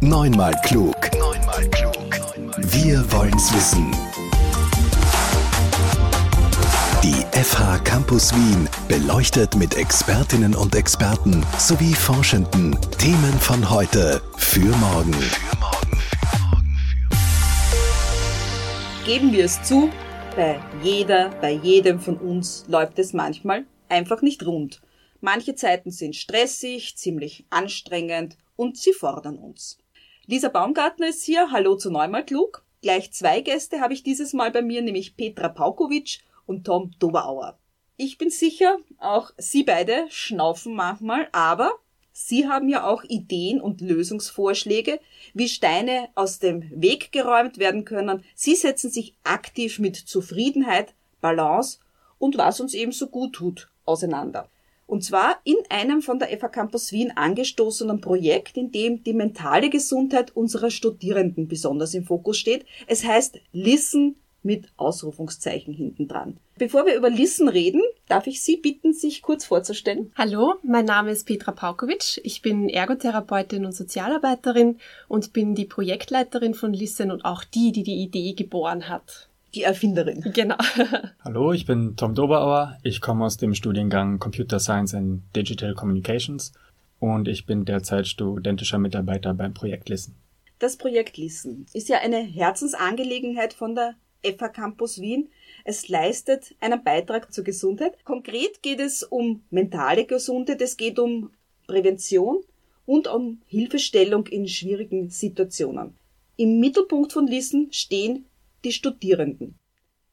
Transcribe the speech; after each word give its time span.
Neunmal 0.00 0.54
klug. 0.64 0.94
Neunmal 1.18 1.68
klug. 1.70 1.96
Wir 2.72 3.10
wollen's 3.10 3.52
wissen. 3.52 3.90
Die 7.02 7.26
FH 7.36 7.78
Campus 7.78 8.32
Wien 8.32 8.68
beleuchtet 8.86 9.56
mit 9.56 9.76
Expertinnen 9.76 10.54
und 10.54 10.76
Experten 10.76 11.44
sowie 11.58 11.94
Forschenden 11.94 12.78
Themen 12.96 13.32
von 13.40 13.68
heute 13.68 14.22
für 14.36 14.68
morgen. 14.76 15.16
Geben 19.04 19.32
wir 19.32 19.46
es 19.46 19.60
zu, 19.64 19.90
bei 20.36 20.60
jeder, 20.80 21.30
bei 21.40 21.50
jedem 21.50 21.98
von 21.98 22.18
uns 22.18 22.64
läuft 22.68 23.00
es 23.00 23.12
manchmal 23.12 23.66
einfach 23.88 24.22
nicht 24.22 24.46
rund. 24.46 24.80
Manche 25.20 25.56
Zeiten 25.56 25.90
sind 25.90 26.14
stressig, 26.14 26.96
ziemlich 26.96 27.46
anstrengend 27.50 28.36
und 28.54 28.76
sie 28.76 28.92
fordern 28.92 29.38
uns. 29.38 29.78
Lisa 30.30 30.50
Baumgartner 30.50 31.08
ist 31.08 31.24
hier. 31.24 31.52
Hallo 31.52 31.74
zu 31.74 31.90
Neumal 31.90 32.22
Klug. 32.22 32.62
Gleich 32.82 33.12
zwei 33.14 33.40
Gäste 33.40 33.80
habe 33.80 33.94
ich 33.94 34.02
dieses 34.02 34.34
Mal 34.34 34.50
bei 34.50 34.60
mir, 34.60 34.82
nämlich 34.82 35.16
Petra 35.16 35.48
Paukovic 35.48 36.18
und 36.44 36.64
Tom 36.64 36.90
Doberauer. 36.98 37.58
Ich 37.96 38.18
bin 38.18 38.28
sicher, 38.28 38.76
auch 38.98 39.30
Sie 39.38 39.62
beide 39.62 40.04
schnaufen 40.10 40.74
manchmal, 40.74 41.28
aber 41.32 41.72
Sie 42.12 42.46
haben 42.46 42.68
ja 42.68 42.86
auch 42.86 43.04
Ideen 43.04 43.58
und 43.58 43.80
Lösungsvorschläge, 43.80 45.00
wie 45.32 45.48
Steine 45.48 46.10
aus 46.14 46.40
dem 46.40 46.62
Weg 46.78 47.10
geräumt 47.10 47.56
werden 47.56 47.86
können. 47.86 48.22
Sie 48.34 48.54
setzen 48.54 48.90
sich 48.90 49.14
aktiv 49.24 49.78
mit 49.78 49.96
Zufriedenheit, 49.96 50.92
Balance 51.22 51.78
und 52.18 52.36
was 52.36 52.60
uns 52.60 52.74
eben 52.74 52.92
so 52.92 53.06
gut 53.06 53.32
tut 53.32 53.70
auseinander. 53.86 54.50
Und 54.88 55.04
zwar 55.04 55.38
in 55.44 55.58
einem 55.68 56.00
von 56.00 56.18
der 56.18 56.28
FH 56.28 56.48
Campus 56.48 56.92
Wien 56.92 57.12
angestoßenen 57.14 58.00
Projekt, 58.00 58.56
in 58.56 58.72
dem 58.72 59.04
die 59.04 59.12
mentale 59.12 59.68
Gesundheit 59.68 60.34
unserer 60.34 60.70
Studierenden 60.70 61.46
besonders 61.46 61.92
im 61.92 62.04
Fokus 62.04 62.38
steht. 62.38 62.64
Es 62.86 63.04
heißt 63.04 63.38
Listen 63.52 64.16
mit 64.42 64.68
Ausrufungszeichen 64.78 65.74
hinten 65.74 66.08
dran. 66.08 66.38
Bevor 66.56 66.86
wir 66.86 66.96
über 66.96 67.10
Listen 67.10 67.50
reden, 67.50 67.82
darf 68.08 68.26
ich 68.26 68.42
Sie 68.42 68.56
bitten, 68.56 68.94
sich 68.94 69.20
kurz 69.20 69.44
vorzustellen. 69.44 70.10
Hallo, 70.16 70.54
mein 70.62 70.86
Name 70.86 71.10
ist 71.10 71.26
Petra 71.26 71.52
Paukovic. 71.52 72.22
Ich 72.24 72.40
bin 72.40 72.70
Ergotherapeutin 72.70 73.66
und 73.66 73.72
Sozialarbeiterin 73.72 74.78
und 75.06 75.34
bin 75.34 75.54
die 75.54 75.66
Projektleiterin 75.66 76.54
von 76.54 76.72
Listen 76.72 77.10
und 77.10 77.26
auch 77.26 77.44
die, 77.44 77.72
die 77.72 77.82
die 77.82 78.02
Idee 78.02 78.32
geboren 78.32 78.88
hat 78.88 79.28
die 79.54 79.62
Erfinderin. 79.62 80.20
Genau. 80.34 80.56
Hallo, 81.24 81.52
ich 81.52 81.66
bin 81.66 81.96
Tom 81.96 82.14
Doberauer. 82.14 82.78
Ich 82.82 83.00
komme 83.00 83.24
aus 83.24 83.36
dem 83.36 83.54
Studiengang 83.54 84.18
Computer 84.18 84.58
Science 84.60 84.94
and 84.94 85.22
Digital 85.34 85.74
Communications 85.74 86.52
und 87.00 87.28
ich 87.28 87.46
bin 87.46 87.64
derzeit 87.64 88.06
studentischer 88.06 88.78
Mitarbeiter 88.78 89.34
beim 89.34 89.54
Projekt 89.54 89.88
Listen. 89.88 90.14
Das 90.58 90.76
Projekt 90.76 91.16
Listen 91.16 91.66
ist 91.72 91.88
ja 91.88 91.98
eine 92.00 92.18
Herzensangelegenheit 92.18 93.54
von 93.54 93.74
der 93.74 93.94
FH 94.24 94.48
Campus 94.48 95.00
Wien. 95.00 95.28
Es 95.64 95.88
leistet 95.88 96.54
einen 96.60 96.82
Beitrag 96.82 97.32
zur 97.32 97.44
Gesundheit. 97.44 98.04
Konkret 98.04 98.62
geht 98.62 98.80
es 98.80 99.04
um 99.04 99.42
mentale 99.50 100.04
Gesundheit, 100.04 100.60
es 100.60 100.76
geht 100.76 100.98
um 100.98 101.30
Prävention 101.66 102.38
und 102.86 103.06
um 103.06 103.40
Hilfestellung 103.46 104.26
in 104.26 104.48
schwierigen 104.48 105.10
Situationen. 105.10 105.94
Im 106.36 106.58
Mittelpunkt 106.58 107.12
von 107.12 107.26
Listen 107.26 107.72
stehen 107.72 108.24
die 108.64 108.72
Studierenden. 108.72 109.58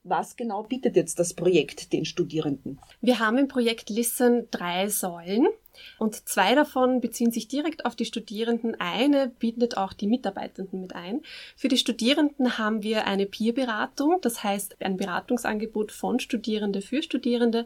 Was 0.08 0.36
genau 0.36 0.62
bietet 0.62 0.96
jetzt 0.96 1.18
das 1.18 1.34
Projekt 1.34 1.92
den 1.92 2.06
Studierenden? 2.06 2.80
Wir 3.02 3.18
haben 3.18 3.40
im 3.40 3.48
Projekt 3.48 3.90
Listen 3.90 4.48
drei 4.52 4.88
Säulen 4.88 5.48
und 5.98 6.30
zwei 6.30 6.54
davon 6.54 7.02
beziehen 7.02 7.32
sich 7.32 7.48
direkt 7.48 7.86
auf 7.86 7.96
die 7.96 8.06
Studierenden. 8.06 8.80
Eine 8.80 9.30
bietet 9.40 9.78
auch 9.78 9.94
die 9.94 10.06
Mitarbeitenden 10.06 10.80
mit 10.80 10.94
ein. 10.94 11.22
Für 11.56 11.70
die 11.70 11.80
Studierenden 11.80 12.60
haben 12.60 12.84
wir 12.84 13.08
eine 13.08 13.26
Peerberatung, 13.26 14.20
das 14.22 14.44
heißt 14.44 14.80
ein 14.80 14.98
Beratungsangebot 14.98 15.92
von 15.92 16.19
Studierende 16.19 16.81
für 16.81 17.02
Studierende. 17.02 17.66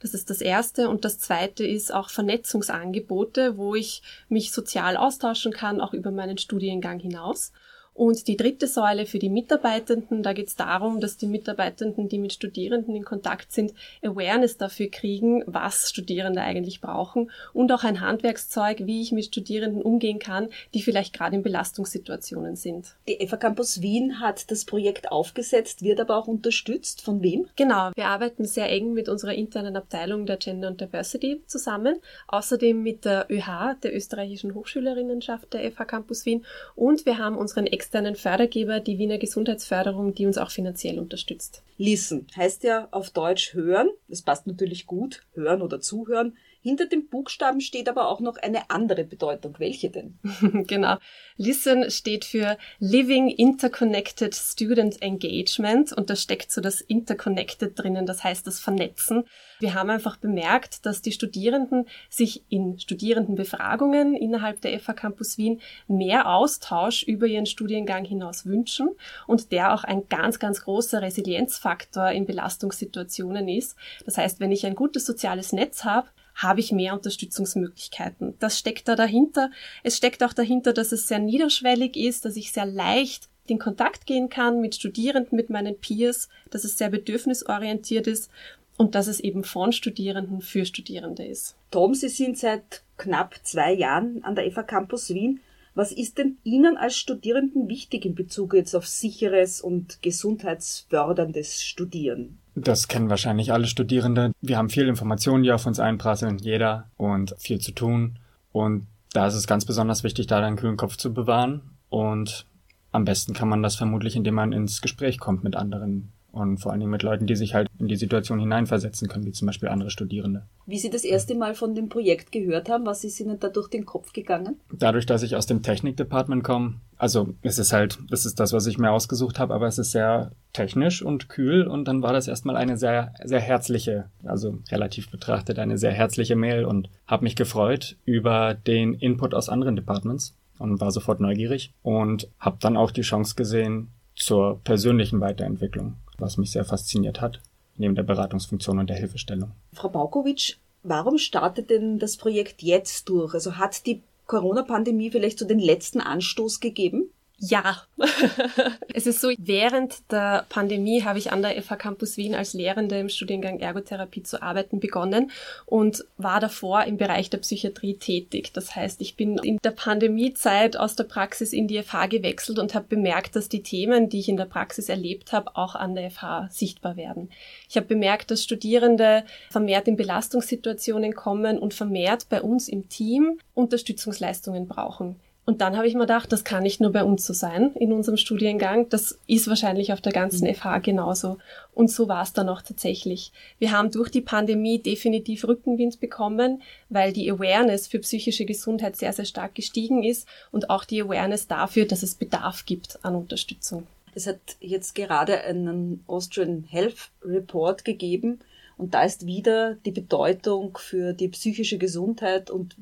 Das 0.00 0.14
ist 0.14 0.30
das 0.30 0.40
erste. 0.40 0.88
Und 0.88 1.04
das 1.04 1.18
zweite 1.18 1.66
ist 1.66 1.92
auch 1.92 2.08
Vernetzungsangebote, 2.08 3.58
wo 3.58 3.74
ich 3.74 4.02
mich 4.30 4.52
sozial 4.52 4.96
austauschen 4.96 5.52
kann, 5.52 5.82
auch 5.82 5.92
über 5.92 6.10
meinen 6.10 6.38
Studiengang 6.38 6.98
hinaus. 6.98 7.52
Und 7.94 8.26
die 8.26 8.36
dritte 8.36 8.66
Säule 8.66 9.06
für 9.06 9.20
die 9.20 9.30
Mitarbeitenden, 9.30 10.24
da 10.24 10.32
geht 10.32 10.48
es 10.48 10.56
darum, 10.56 11.00
dass 11.00 11.16
die 11.16 11.28
Mitarbeitenden, 11.28 12.08
die 12.08 12.18
mit 12.18 12.32
Studierenden 12.32 12.96
in 12.96 13.04
Kontakt 13.04 13.52
sind, 13.52 13.72
Awareness 14.02 14.56
dafür 14.56 14.88
kriegen, 14.88 15.44
was 15.46 15.90
Studierende 15.90 16.42
eigentlich 16.42 16.80
brauchen 16.80 17.30
und 17.52 17.70
auch 17.70 17.84
ein 17.84 18.00
Handwerkszeug, 18.00 18.86
wie 18.86 19.00
ich 19.00 19.12
mit 19.12 19.26
Studierenden 19.26 19.80
umgehen 19.80 20.18
kann, 20.18 20.48
die 20.74 20.82
vielleicht 20.82 21.14
gerade 21.14 21.36
in 21.36 21.44
Belastungssituationen 21.44 22.56
sind. 22.56 22.96
Die 23.06 23.24
FA 23.26 23.36
Campus 23.36 23.80
Wien 23.80 24.20
hat 24.20 24.50
das 24.50 24.64
Projekt 24.64 25.12
aufgesetzt, 25.12 25.82
wird 25.82 26.00
aber 26.00 26.16
auch 26.16 26.26
unterstützt. 26.26 27.00
Von 27.00 27.22
wem? 27.22 27.46
Genau, 27.54 27.92
wir 27.94 28.06
arbeiten 28.06 28.44
sehr 28.44 28.70
eng 28.70 28.92
mit 28.92 29.08
unserer 29.08 29.34
internen 29.34 29.76
Abteilung 29.76 30.26
der 30.26 30.38
Gender 30.38 30.68
und 30.68 30.80
Diversity 30.80 31.42
zusammen, 31.46 32.00
außerdem 32.26 32.82
mit 32.82 33.04
der 33.04 33.26
ÖH, 33.30 33.76
der 33.82 33.94
österreichischen 33.94 34.54
Hochschülerinnenschaft 34.54 35.52
der 35.52 35.70
FH 35.70 35.84
Campus 35.84 36.26
Wien 36.26 36.44
und 36.74 37.06
wir 37.06 37.18
haben 37.18 37.36
unseren 37.36 37.66
externen 37.84 38.16
Fördergeber, 38.16 38.80
die 38.80 38.98
Wiener 38.98 39.18
Gesundheitsförderung, 39.18 40.14
die 40.14 40.24
uns 40.24 40.38
auch 40.38 40.50
finanziell 40.50 40.98
unterstützt. 40.98 41.62
Listen 41.76 42.26
heißt 42.34 42.64
ja 42.64 42.88
auf 42.92 43.10
Deutsch 43.10 43.52
hören. 43.52 43.90
Das 44.08 44.22
passt 44.22 44.46
natürlich 44.46 44.86
gut, 44.86 45.22
hören 45.34 45.60
oder 45.60 45.80
zuhören. 45.80 46.34
Hinter 46.64 46.86
dem 46.86 47.08
Buchstaben 47.08 47.60
steht 47.60 47.90
aber 47.90 48.08
auch 48.08 48.20
noch 48.20 48.38
eine 48.38 48.70
andere 48.70 49.04
Bedeutung. 49.04 49.54
Welche 49.58 49.90
denn? 49.90 50.18
genau. 50.66 50.96
Listen 51.36 51.90
steht 51.90 52.24
für 52.24 52.56
Living 52.78 53.28
Interconnected 53.28 54.34
Student 54.34 55.02
Engagement 55.02 55.92
und 55.92 56.08
da 56.08 56.16
steckt 56.16 56.50
so 56.50 56.62
das 56.62 56.80
Interconnected 56.80 57.78
drinnen, 57.78 58.06
das 58.06 58.24
heißt 58.24 58.46
das 58.46 58.60
Vernetzen. 58.60 59.24
Wir 59.60 59.74
haben 59.74 59.90
einfach 59.90 60.16
bemerkt, 60.16 60.86
dass 60.86 61.02
die 61.02 61.12
Studierenden 61.12 61.84
sich 62.08 62.44
in 62.48 62.78
Studierendenbefragungen 62.78 64.16
innerhalb 64.16 64.62
der 64.62 64.80
FH 64.80 64.94
Campus 64.94 65.36
Wien 65.36 65.60
mehr 65.86 66.32
Austausch 66.32 67.02
über 67.02 67.26
ihren 67.26 67.44
Studiengang 67.44 68.06
hinaus 68.06 68.46
wünschen 68.46 68.88
und 69.26 69.52
der 69.52 69.74
auch 69.74 69.84
ein 69.84 70.08
ganz, 70.08 70.38
ganz 70.38 70.62
großer 70.62 71.02
Resilienzfaktor 71.02 72.08
in 72.12 72.24
Belastungssituationen 72.24 73.48
ist. 73.48 73.76
Das 74.06 74.16
heißt, 74.16 74.40
wenn 74.40 74.50
ich 74.50 74.64
ein 74.64 74.74
gutes 74.74 75.04
soziales 75.04 75.52
Netz 75.52 75.84
habe, 75.84 76.08
habe 76.34 76.60
ich 76.60 76.72
mehr 76.72 76.94
Unterstützungsmöglichkeiten. 76.94 78.34
Das 78.38 78.58
steckt 78.58 78.88
da 78.88 78.96
dahinter. 78.96 79.50
Es 79.82 79.96
steckt 79.96 80.22
auch 80.22 80.32
dahinter, 80.32 80.72
dass 80.72 80.92
es 80.92 81.08
sehr 81.08 81.18
niederschwellig 81.18 81.96
ist, 81.96 82.24
dass 82.24 82.36
ich 82.36 82.52
sehr 82.52 82.66
leicht 82.66 83.28
in 83.46 83.58
Kontakt 83.58 84.06
gehen 84.06 84.28
kann 84.28 84.60
mit 84.60 84.74
Studierenden, 84.74 85.36
mit 85.36 85.50
meinen 85.50 85.78
Peers, 85.78 86.28
dass 86.50 86.64
es 86.64 86.78
sehr 86.78 86.90
bedürfnisorientiert 86.90 88.06
ist 88.06 88.30
und 88.76 88.94
dass 88.94 89.06
es 89.06 89.20
eben 89.20 89.44
von 89.44 89.72
Studierenden 89.72 90.40
für 90.40 90.64
Studierende 90.64 91.24
ist. 91.24 91.56
Tom, 91.70 91.94
Sie 91.94 92.08
sind 92.08 92.38
seit 92.38 92.82
knapp 92.96 93.38
zwei 93.42 93.72
Jahren 93.72 94.24
an 94.24 94.34
der 94.34 94.50
FA 94.50 94.62
Campus 94.62 95.10
Wien. 95.10 95.40
Was 95.74 95.92
ist 95.92 96.18
denn 96.18 96.38
Ihnen 96.44 96.76
als 96.76 96.96
Studierenden 96.96 97.68
wichtig 97.68 98.04
in 98.04 98.14
Bezug 98.14 98.54
jetzt 98.54 98.74
auf 98.74 98.86
sicheres 98.86 99.60
und 99.60 100.02
gesundheitsförderndes 100.02 101.62
Studieren? 101.62 102.38
Das 102.54 102.88
kennen 102.88 103.10
wahrscheinlich 103.10 103.52
alle 103.52 103.66
Studierende. 103.66 104.32
Wir 104.40 104.58
haben 104.58 104.70
viel 104.70 104.88
Informationen, 104.88 105.42
die 105.42 105.52
auf 105.52 105.66
uns 105.66 105.80
einprasseln, 105.80 106.38
jeder, 106.38 106.90
und 106.96 107.34
viel 107.38 107.60
zu 107.60 107.72
tun. 107.72 108.18
Und 108.52 108.86
da 109.12 109.26
ist 109.26 109.34
es 109.34 109.46
ganz 109.46 109.64
besonders 109.64 110.04
wichtig, 110.04 110.26
da 110.28 110.38
einen 110.38 110.56
kühlen 110.56 110.76
Kopf 110.76 110.96
zu 110.96 111.12
bewahren. 111.12 111.62
Und 111.88 112.46
am 112.92 113.04
besten 113.04 113.32
kann 113.32 113.48
man 113.48 113.62
das 113.62 113.74
vermutlich, 113.74 114.14
indem 114.14 114.34
man 114.34 114.52
ins 114.52 114.80
Gespräch 114.80 115.18
kommt 115.18 115.42
mit 115.42 115.56
anderen 115.56 116.12
und 116.34 116.58
vor 116.58 116.72
allen 116.72 116.80
Dingen 116.80 116.90
mit 116.90 117.02
Leuten, 117.02 117.26
die 117.26 117.36
sich 117.36 117.54
halt 117.54 117.68
in 117.78 117.86
die 117.86 117.96
Situation 117.96 118.40
hineinversetzen 118.40 119.08
können, 119.08 119.24
wie 119.24 119.32
zum 119.32 119.46
Beispiel 119.46 119.68
andere 119.68 119.90
Studierende. 119.90 120.46
Wie 120.66 120.78
Sie 120.78 120.90
das 120.90 121.04
erste 121.04 121.34
Mal 121.34 121.54
von 121.54 121.74
dem 121.74 121.88
Projekt 121.88 122.32
gehört 122.32 122.68
haben, 122.68 122.86
was 122.86 123.04
ist 123.04 123.20
Ihnen 123.20 123.38
da 123.38 123.48
durch 123.48 123.68
den 123.68 123.86
Kopf 123.86 124.12
gegangen? 124.12 124.60
Dadurch, 124.72 125.06
dass 125.06 125.22
ich 125.22 125.36
aus 125.36 125.46
dem 125.46 125.62
Technikdepartment 125.62 126.42
komme, 126.42 126.80
also 126.96 127.34
es 127.42 127.58
ist 127.58 127.72
halt, 127.72 127.98
das 128.10 128.26
ist 128.26 128.40
das, 128.40 128.52
was 128.52 128.66
ich 128.66 128.78
mir 128.78 128.90
ausgesucht 128.90 129.38
habe, 129.38 129.54
aber 129.54 129.66
es 129.66 129.78
ist 129.78 129.92
sehr 129.92 130.32
technisch 130.52 131.02
und 131.02 131.28
kühl 131.28 131.66
und 131.66 131.86
dann 131.86 132.02
war 132.02 132.12
das 132.12 132.28
erstmal 132.28 132.56
eine 132.56 132.76
sehr, 132.76 133.14
sehr 133.24 133.40
herzliche, 133.40 134.10
also 134.24 134.58
relativ 134.70 135.10
betrachtet 135.10 135.58
eine 135.58 135.78
sehr 135.78 135.92
herzliche 135.92 136.36
Mail 136.36 136.64
und 136.64 136.88
habe 137.06 137.24
mich 137.24 137.36
gefreut 137.36 137.96
über 138.04 138.54
den 138.54 138.94
Input 138.94 139.34
aus 139.34 139.48
anderen 139.48 139.76
Departments 139.76 140.36
und 140.58 140.80
war 140.80 140.90
sofort 140.90 141.20
neugierig 141.20 141.72
und 141.82 142.28
habe 142.38 142.58
dann 142.60 142.76
auch 142.76 142.90
die 142.90 143.02
Chance 143.02 143.34
gesehen 143.36 143.90
zur 144.16 144.60
persönlichen 144.62 145.20
Weiterentwicklung 145.20 145.96
was 146.18 146.36
mich 146.36 146.52
sehr 146.52 146.64
fasziniert 146.64 147.20
hat, 147.20 147.40
neben 147.76 147.94
der 147.94 148.02
Beratungsfunktion 148.02 148.78
und 148.78 148.88
der 148.88 148.96
Hilfestellung. 148.96 149.52
Frau 149.72 149.88
Baukovic, 149.88 150.58
warum 150.82 151.18
startet 151.18 151.70
denn 151.70 151.98
das 151.98 152.16
Projekt 152.16 152.62
jetzt 152.62 153.08
durch? 153.08 153.34
Also 153.34 153.56
hat 153.56 153.86
die 153.86 154.02
Corona-Pandemie 154.26 155.10
vielleicht 155.10 155.38
so 155.38 155.46
den 155.46 155.58
letzten 155.58 156.00
Anstoß 156.00 156.60
gegeben? 156.60 157.10
Ja, 157.38 157.82
es 158.94 159.06
ist 159.06 159.20
so, 159.20 159.30
während 159.38 160.10
der 160.12 160.46
Pandemie 160.48 161.02
habe 161.02 161.18
ich 161.18 161.32
an 161.32 161.42
der 161.42 161.60
FH 161.60 161.76
Campus 161.76 162.16
Wien 162.16 162.34
als 162.34 162.54
Lehrende 162.54 162.98
im 162.98 163.08
Studiengang 163.08 163.58
Ergotherapie 163.58 164.22
zu 164.22 164.40
arbeiten 164.40 164.78
begonnen 164.78 165.32
und 165.66 166.04
war 166.16 166.38
davor 166.38 166.84
im 166.84 166.96
Bereich 166.96 167.30
der 167.30 167.38
Psychiatrie 167.38 167.94
tätig. 167.94 168.52
Das 168.52 168.76
heißt, 168.76 169.00
ich 169.00 169.16
bin 169.16 169.36
in 169.38 169.58
der 169.64 169.72
Pandemiezeit 169.72 170.76
aus 170.76 170.94
der 170.94 171.04
Praxis 171.04 171.52
in 171.52 171.66
die 171.66 171.82
FH 171.82 172.06
gewechselt 172.06 172.60
und 172.60 172.74
habe 172.74 172.86
bemerkt, 172.88 173.34
dass 173.34 173.48
die 173.48 173.62
Themen, 173.62 174.08
die 174.08 174.20
ich 174.20 174.28
in 174.28 174.36
der 174.36 174.44
Praxis 174.44 174.88
erlebt 174.88 175.32
habe, 175.32 175.56
auch 175.56 175.74
an 175.74 175.96
der 175.96 176.12
FH 176.12 176.48
sichtbar 176.50 176.96
werden. 176.96 177.30
Ich 177.68 177.76
habe 177.76 177.86
bemerkt, 177.86 178.30
dass 178.30 178.44
Studierende 178.44 179.24
vermehrt 179.50 179.88
in 179.88 179.96
Belastungssituationen 179.96 181.14
kommen 181.14 181.58
und 181.58 181.74
vermehrt 181.74 182.28
bei 182.28 182.40
uns 182.40 182.68
im 182.68 182.88
Team 182.88 183.38
Unterstützungsleistungen 183.54 184.68
brauchen. 184.68 185.16
Und 185.46 185.60
dann 185.60 185.76
habe 185.76 185.86
ich 185.86 185.94
mir 185.94 186.00
gedacht, 186.00 186.32
das 186.32 186.42
kann 186.42 186.62
nicht 186.62 186.80
nur 186.80 186.90
bei 186.90 187.04
uns 187.04 187.26
so 187.26 187.34
sein 187.34 187.72
in 187.74 187.92
unserem 187.92 188.16
Studiengang, 188.16 188.88
das 188.88 189.18
ist 189.26 189.46
wahrscheinlich 189.46 189.92
auf 189.92 190.00
der 190.00 190.12
ganzen 190.12 190.48
mhm. 190.48 190.54
FH 190.54 190.78
genauso. 190.78 191.36
Und 191.74 191.90
so 191.90 192.08
war 192.08 192.22
es 192.22 192.32
dann 192.32 192.48
auch 192.48 192.62
tatsächlich. 192.62 193.30
Wir 193.58 193.70
haben 193.70 193.90
durch 193.90 194.08
die 194.08 194.22
Pandemie 194.22 194.78
definitiv 194.80 195.46
Rückenwind 195.46 196.00
bekommen, 196.00 196.62
weil 196.88 197.12
die 197.12 197.30
Awareness 197.30 197.86
für 197.86 197.98
psychische 197.98 198.46
Gesundheit 198.46 198.96
sehr, 198.96 199.12
sehr 199.12 199.26
stark 199.26 199.54
gestiegen 199.54 200.02
ist 200.02 200.26
und 200.50 200.70
auch 200.70 200.84
die 200.84 201.02
Awareness 201.02 201.46
dafür, 201.46 201.84
dass 201.84 202.02
es 202.02 202.14
Bedarf 202.14 202.64
gibt 202.64 202.98
an 203.04 203.14
Unterstützung. 203.14 203.86
Es 204.14 204.26
hat 204.26 204.38
jetzt 204.60 204.94
gerade 204.94 205.42
einen 205.42 206.04
Austrian 206.06 206.64
Health 206.64 207.10
Report 207.22 207.84
gegeben 207.84 208.38
und 208.78 208.94
da 208.94 209.02
ist 209.02 209.26
wieder 209.26 209.74
die 209.84 209.90
Bedeutung 209.90 210.78
für 210.78 211.12
die 211.12 211.28
psychische 211.28 211.78
Gesundheit 211.78 212.50
und 212.50 212.76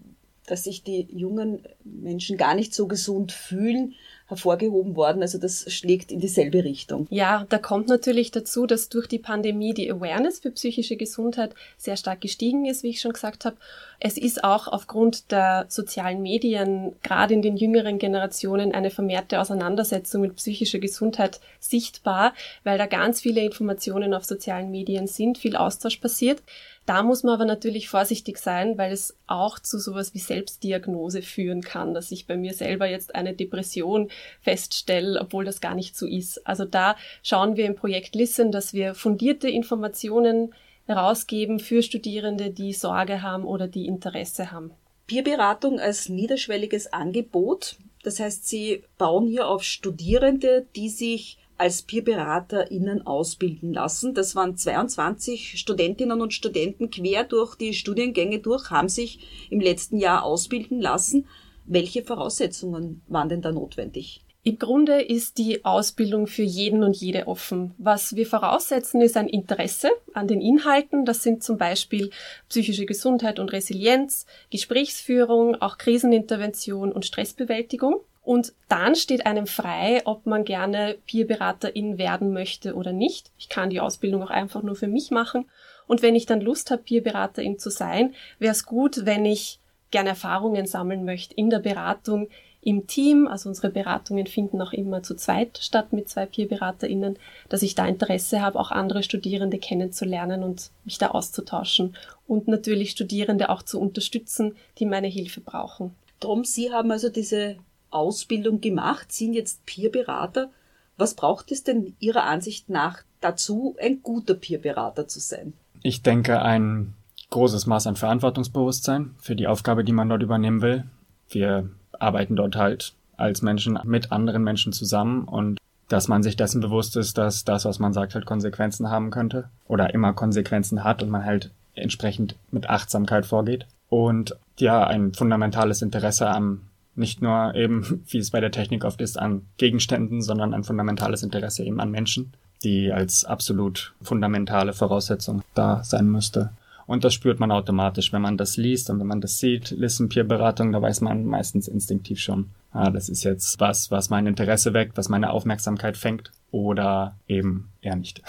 dass 0.46 0.64
sich 0.64 0.82
die 0.82 1.06
jungen 1.10 1.62
Menschen 1.84 2.36
gar 2.36 2.54
nicht 2.54 2.74
so 2.74 2.86
gesund 2.86 3.32
fühlen, 3.32 3.94
hervorgehoben 4.32 4.96
worden. 4.96 5.22
Also 5.22 5.38
das 5.38 5.70
schlägt 5.70 6.10
in 6.10 6.18
dieselbe 6.18 6.64
Richtung. 6.64 7.06
Ja, 7.10 7.44
da 7.48 7.58
kommt 7.58 7.88
natürlich 7.88 8.30
dazu, 8.30 8.66
dass 8.66 8.88
durch 8.88 9.06
die 9.06 9.18
Pandemie 9.18 9.74
die 9.74 9.90
Awareness 9.92 10.40
für 10.40 10.50
psychische 10.50 10.96
Gesundheit 10.96 11.54
sehr 11.76 11.96
stark 11.96 12.22
gestiegen 12.22 12.64
ist, 12.64 12.82
wie 12.82 12.88
ich 12.88 13.00
schon 13.00 13.12
gesagt 13.12 13.44
habe. 13.44 13.56
Es 14.00 14.16
ist 14.16 14.42
auch 14.42 14.68
aufgrund 14.68 15.30
der 15.30 15.66
sozialen 15.68 16.22
Medien, 16.22 16.94
gerade 17.02 17.34
in 17.34 17.42
den 17.42 17.56
jüngeren 17.56 17.98
Generationen, 17.98 18.72
eine 18.72 18.90
vermehrte 18.90 19.40
Auseinandersetzung 19.40 20.22
mit 20.22 20.36
psychischer 20.36 20.78
Gesundheit 20.78 21.40
sichtbar, 21.60 22.32
weil 22.64 22.78
da 22.78 22.86
ganz 22.86 23.20
viele 23.20 23.42
Informationen 23.42 24.14
auf 24.14 24.24
sozialen 24.24 24.70
Medien 24.70 25.06
sind, 25.06 25.38
viel 25.38 25.56
Austausch 25.56 25.98
passiert. 25.98 26.42
Da 26.84 27.05
muss 27.05 27.23
man 27.23 27.34
aber 27.34 27.44
natürlich 27.44 27.88
vorsichtig 27.88 28.38
sein, 28.38 28.76
weil 28.76 28.93
es 28.93 29.17
auch 29.29 29.61
zu 29.61 29.79
sowas 29.79 30.14
wie 30.14 30.19
Selbstdiagnose 30.19 31.23
führen 31.23 31.62
kann, 31.62 31.94
dass 31.94 32.11
ich 32.11 32.26
bei 32.26 32.37
mir 32.37 32.55
selber 32.55 32.87
jetzt 32.87 33.14
eine 33.14 33.34
Depression 33.34 34.11
feststelle, 34.40 35.20
obwohl 35.20 35.44
das 35.44 35.61
gar 35.61 35.76
nicht 35.76 35.96
so 35.96 36.06
ist. 36.06 36.44
Also 36.46 36.64
da 36.64 36.96
schauen 37.23 37.56
wir 37.56 37.67
im 37.67 37.76
Projekt 37.76 38.17
Listen, 38.17 38.50
dass 38.50 38.75
wir 38.75 38.94
fundierte 38.94 39.49
Informationen 39.49 40.52
herausgeben 40.87 41.61
für 41.61 41.82
Studierende, 41.82 42.50
die 42.50 42.73
Sorge 42.73 43.23
haben 43.23 43.44
oder 43.44 43.69
die 43.69 43.87
Interesse 43.87 44.50
haben. 44.50 44.73
Peerberatung 45.06 45.79
als 45.79 46.08
niederschwelliges 46.08 46.93
Angebot. 46.93 47.76
Das 48.02 48.19
heißt, 48.19 48.49
Sie 48.49 48.82
bauen 48.99 49.29
hier 49.29 49.46
auf 49.46 49.62
Studierende, 49.62 50.67
die 50.75 50.88
sich 50.88 51.38
als 51.62 51.82
PeerberaterInnen 51.82 53.06
ausbilden 53.06 53.72
lassen. 53.72 54.14
Das 54.14 54.34
waren 54.34 54.56
22 54.56 55.60
Studentinnen 55.60 56.20
und 56.20 56.34
Studenten 56.34 56.90
quer 56.90 57.22
durch 57.22 57.54
die 57.54 57.72
Studiengänge 57.72 58.40
durch, 58.40 58.70
haben 58.70 58.88
sich 58.88 59.20
im 59.48 59.60
letzten 59.60 59.96
Jahr 59.96 60.24
ausbilden 60.24 60.80
lassen. 60.80 61.28
Welche 61.64 62.02
Voraussetzungen 62.02 63.02
waren 63.06 63.28
denn 63.28 63.42
da 63.42 63.52
notwendig? 63.52 64.24
Im 64.42 64.58
Grunde 64.58 65.02
ist 65.02 65.38
die 65.38 65.64
Ausbildung 65.64 66.26
für 66.26 66.42
jeden 66.42 66.82
und 66.82 66.96
jede 66.96 67.28
offen. 67.28 67.76
Was 67.78 68.16
wir 68.16 68.26
voraussetzen, 68.26 69.00
ist 69.00 69.16
ein 69.16 69.28
Interesse 69.28 69.88
an 70.14 70.26
den 70.26 70.40
Inhalten. 70.40 71.04
Das 71.04 71.22
sind 71.22 71.44
zum 71.44 71.58
Beispiel 71.58 72.10
psychische 72.48 72.86
Gesundheit 72.86 73.38
und 73.38 73.52
Resilienz, 73.52 74.26
Gesprächsführung, 74.50 75.54
auch 75.62 75.78
Krisenintervention 75.78 76.90
und 76.90 77.06
Stressbewältigung. 77.06 78.00
Und 78.22 78.52
dann 78.69 78.94
steht 78.94 79.26
einem 79.26 79.48
frei, 79.48 80.00
ob 80.04 80.26
man 80.26 80.44
gerne 80.44 80.96
Peerberaterin 81.06 81.98
werden 81.98 82.32
möchte 82.32 82.74
oder 82.74 82.92
nicht. 82.92 83.32
Ich 83.36 83.48
kann 83.48 83.70
die 83.70 83.80
Ausbildung 83.80 84.22
auch 84.22 84.30
einfach 84.30 84.62
nur 84.62 84.76
für 84.76 84.86
mich 84.86 85.10
machen. 85.10 85.50
Und 85.88 86.02
wenn 86.02 86.14
ich 86.14 86.26
dann 86.26 86.40
Lust 86.40 86.70
habe, 86.70 86.84
Peerberaterin 86.84 87.58
zu 87.58 87.69
sein, 87.69 88.14
wäre 88.38 88.52
es 88.52 88.64
gut, 88.64 89.04
wenn 89.06 89.24
ich 89.24 89.58
gerne 89.90 90.10
Erfahrungen 90.10 90.66
sammeln 90.66 91.04
möchte 91.04 91.34
in 91.34 91.50
der 91.50 91.58
Beratung 91.58 92.28
im 92.60 92.86
Team. 92.86 93.26
Also 93.26 93.48
unsere 93.48 93.70
Beratungen 93.70 94.28
finden 94.28 94.62
auch 94.62 94.72
immer 94.72 95.02
zu 95.02 95.16
zweit 95.16 95.58
statt 95.60 95.92
mit 95.92 96.08
zwei 96.08 96.26
Peerberaterinnen, 96.26 97.19
dass 97.48 97.62
ich 97.62 97.74
da 97.74 97.86
Interesse 97.86 98.40
habe, 98.40 98.58
auch 98.58 98.70
andere 98.70 99.02
Studierende 99.02 99.58
kennenzulernen 99.58 100.44
und 100.44 100.70
mich 100.84 100.98
da 100.98 101.08
auszutauschen 101.08 101.96
und 102.28 102.46
natürlich 102.46 102.90
Studierende 102.92 103.50
auch 103.50 103.62
zu 103.62 103.80
unterstützen, 103.80 104.56
die 104.78 104.86
meine 104.86 105.08
Hilfe 105.08 105.40
brauchen. 105.40 105.94
Drum, 106.20 106.44
Sie 106.44 106.72
haben 106.72 106.92
also 106.92 107.08
diese 107.08 107.56
Ausbildung 107.92 108.60
gemacht, 108.60 109.12
sind 109.12 109.34
jetzt 109.34 109.64
Peerberater. 109.66 110.50
Was 110.96 111.14
braucht 111.14 111.52
es 111.52 111.64
denn 111.64 111.94
Ihrer 112.00 112.24
Ansicht 112.24 112.68
nach 112.68 113.02
dazu, 113.20 113.76
ein 113.80 114.02
guter 114.02 114.34
Peerberater 114.34 115.08
zu 115.08 115.20
sein? 115.20 115.52
Ich 115.82 116.02
denke, 116.02 116.42
ein 116.42 116.94
großes 117.30 117.66
Maß 117.66 117.86
an 117.86 117.96
Verantwortungsbewusstsein 117.96 119.14
für 119.18 119.34
die 119.34 119.46
Aufgabe, 119.46 119.84
die 119.84 119.92
man 119.92 120.08
dort 120.08 120.22
übernehmen 120.22 120.62
will. 120.62 120.84
Wir 121.28 121.68
arbeiten 121.98 122.36
dort 122.36 122.56
halt 122.56 122.94
als 123.16 123.42
Menschen 123.42 123.78
mit 123.84 124.12
anderen 124.12 124.42
Menschen 124.42 124.72
zusammen 124.72 125.24
und 125.24 125.58
dass 125.88 126.08
man 126.08 126.22
sich 126.22 126.36
dessen 126.36 126.60
bewusst 126.60 126.96
ist, 126.96 127.18
dass 127.18 127.44
das, 127.44 127.64
was 127.64 127.78
man 127.78 127.92
sagt, 127.92 128.14
halt 128.14 128.26
Konsequenzen 128.26 128.90
haben 128.90 129.10
könnte 129.10 129.48
oder 129.68 129.92
immer 129.92 130.12
Konsequenzen 130.12 130.84
hat 130.84 131.02
und 131.02 131.10
man 131.10 131.24
halt 131.24 131.50
entsprechend 131.74 132.36
mit 132.50 132.68
Achtsamkeit 132.68 133.26
vorgeht. 133.26 133.66
Und 133.88 134.36
ja, 134.58 134.86
ein 134.86 135.12
fundamentales 135.12 135.82
Interesse 135.82 136.28
am 136.28 136.62
nicht 136.94 137.22
nur 137.22 137.54
eben, 137.54 138.02
wie 138.08 138.18
es 138.18 138.30
bei 138.30 138.40
der 138.40 138.50
Technik 138.50 138.84
oft 138.84 139.00
ist, 139.00 139.18
an 139.18 139.42
Gegenständen, 139.56 140.22
sondern 140.22 140.54
ein 140.54 140.64
fundamentales 140.64 141.22
Interesse 141.22 141.64
eben 141.64 141.80
an 141.80 141.90
Menschen, 141.90 142.32
die 142.62 142.92
als 142.92 143.24
absolut 143.24 143.94
fundamentale 144.02 144.72
Voraussetzung 144.72 145.42
da 145.54 145.82
sein 145.84 146.08
müsste. 146.08 146.50
Und 146.86 147.04
das 147.04 147.14
spürt 147.14 147.40
man 147.40 147.52
automatisch, 147.52 148.12
wenn 148.12 148.22
man 148.22 148.36
das 148.36 148.56
liest 148.56 148.90
und 148.90 148.98
wenn 149.00 149.06
man 149.06 149.20
das 149.20 149.38
sieht. 149.38 149.70
Listen-Peer-Beratung, 149.70 150.72
da 150.72 150.82
weiß 150.82 151.00
man 151.00 151.24
meistens 151.24 151.68
instinktiv 151.68 152.20
schon, 152.20 152.50
ah, 152.72 152.90
das 152.90 153.08
ist 153.08 153.24
jetzt 153.24 153.60
was, 153.60 153.90
was 153.90 154.10
mein 154.10 154.26
Interesse 154.26 154.74
weckt, 154.74 154.96
was 154.96 155.08
meine 155.08 155.30
Aufmerksamkeit 155.30 155.96
fängt 155.96 156.32
oder 156.50 157.14
eben 157.28 157.68
eher 157.80 157.96
nicht. 157.96 158.20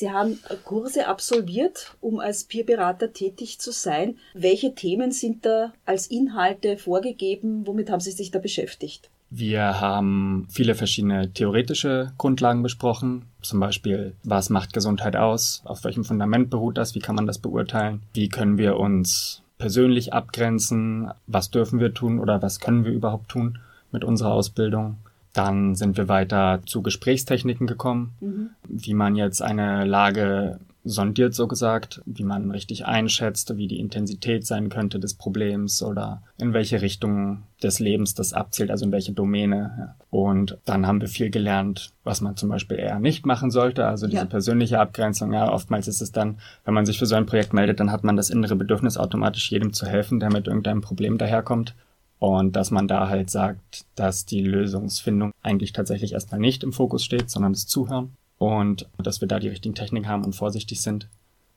Sie 0.00 0.10
haben 0.10 0.38
Kurse 0.64 1.08
absolviert, 1.08 1.94
um 2.00 2.20
als 2.20 2.44
Peerberater 2.44 3.12
tätig 3.12 3.58
zu 3.58 3.70
sein. 3.70 4.16
Welche 4.32 4.74
Themen 4.74 5.12
sind 5.12 5.44
da 5.44 5.74
als 5.84 6.06
Inhalte 6.06 6.78
vorgegeben? 6.78 7.66
Womit 7.66 7.90
haben 7.90 8.00
Sie 8.00 8.10
sich 8.10 8.30
da 8.30 8.38
beschäftigt? 8.38 9.10
Wir 9.28 9.78
haben 9.78 10.48
viele 10.50 10.74
verschiedene 10.74 11.30
theoretische 11.34 12.14
Grundlagen 12.16 12.62
besprochen. 12.62 13.26
Zum 13.42 13.60
Beispiel, 13.60 14.14
was 14.24 14.48
macht 14.48 14.72
Gesundheit 14.72 15.16
aus? 15.16 15.60
Auf 15.66 15.84
welchem 15.84 16.04
Fundament 16.04 16.48
beruht 16.48 16.78
das? 16.78 16.94
Wie 16.94 17.00
kann 17.00 17.16
man 17.16 17.26
das 17.26 17.38
beurteilen? 17.38 18.00
Wie 18.14 18.30
können 18.30 18.56
wir 18.56 18.78
uns 18.78 19.42
persönlich 19.58 20.14
abgrenzen? 20.14 21.10
Was 21.26 21.50
dürfen 21.50 21.78
wir 21.78 21.92
tun 21.92 22.20
oder 22.20 22.40
was 22.40 22.58
können 22.58 22.86
wir 22.86 22.92
überhaupt 22.92 23.28
tun 23.28 23.58
mit 23.92 24.02
unserer 24.02 24.32
Ausbildung? 24.32 24.96
Dann 25.32 25.74
sind 25.74 25.96
wir 25.96 26.08
weiter 26.08 26.60
zu 26.66 26.82
Gesprächstechniken 26.82 27.66
gekommen, 27.66 28.14
mhm. 28.20 28.50
wie 28.68 28.94
man 28.94 29.16
jetzt 29.16 29.42
eine 29.42 29.84
Lage 29.84 30.58
sondiert, 30.84 31.34
so 31.34 31.46
gesagt, 31.46 32.00
wie 32.06 32.24
man 32.24 32.50
richtig 32.50 32.86
einschätzt, 32.86 33.56
wie 33.56 33.68
die 33.68 33.78
Intensität 33.78 34.46
sein 34.46 34.70
könnte 34.70 34.98
des 34.98 35.14
Problems 35.14 35.82
oder 35.82 36.22
in 36.38 36.54
welche 36.54 36.80
Richtung 36.80 37.42
des 37.62 37.80
Lebens 37.80 38.14
das 38.14 38.32
abzielt, 38.32 38.70
also 38.70 38.86
in 38.86 38.92
welche 38.92 39.12
Domäne. 39.12 39.94
Und 40.08 40.56
dann 40.64 40.86
haben 40.86 41.00
wir 41.00 41.08
viel 41.08 41.30
gelernt, 41.30 41.92
was 42.02 42.22
man 42.22 42.36
zum 42.36 42.48
Beispiel 42.48 42.78
eher 42.78 42.98
nicht 42.98 43.26
machen 43.26 43.50
sollte, 43.50 43.86
also 43.86 44.06
diese 44.06 44.22
ja. 44.22 44.24
persönliche 44.24 44.80
Abgrenzung. 44.80 45.32
Ja, 45.32 45.52
oftmals 45.52 45.86
ist 45.86 46.00
es 46.00 46.12
dann, 46.12 46.38
wenn 46.64 46.74
man 46.74 46.86
sich 46.86 46.98
für 46.98 47.06
so 47.06 47.14
ein 47.14 47.26
Projekt 47.26 47.52
meldet, 47.52 47.78
dann 47.80 47.92
hat 47.92 48.04
man 48.04 48.16
das 48.16 48.30
innere 48.30 48.56
Bedürfnis, 48.56 48.96
automatisch 48.96 49.50
jedem 49.50 49.72
zu 49.72 49.86
helfen, 49.86 50.18
der 50.18 50.32
mit 50.32 50.46
irgendeinem 50.46 50.80
Problem 50.80 51.18
daherkommt. 51.18 51.74
Und 52.20 52.54
dass 52.54 52.70
man 52.70 52.86
da 52.86 53.08
halt 53.08 53.30
sagt, 53.30 53.86
dass 53.96 54.26
die 54.26 54.42
Lösungsfindung 54.42 55.32
eigentlich 55.42 55.72
tatsächlich 55.72 56.12
erstmal 56.12 56.38
nicht 56.38 56.62
im 56.62 56.72
Fokus 56.72 57.02
steht, 57.02 57.30
sondern 57.30 57.54
das 57.54 57.66
Zuhören. 57.66 58.12
Und 58.36 58.88
dass 59.02 59.22
wir 59.22 59.28
da 59.28 59.38
die 59.38 59.48
richtigen 59.48 59.74
Techniken 59.74 60.06
haben 60.06 60.24
und 60.24 60.34
vorsichtig 60.34 60.82
sind. 60.82 61.08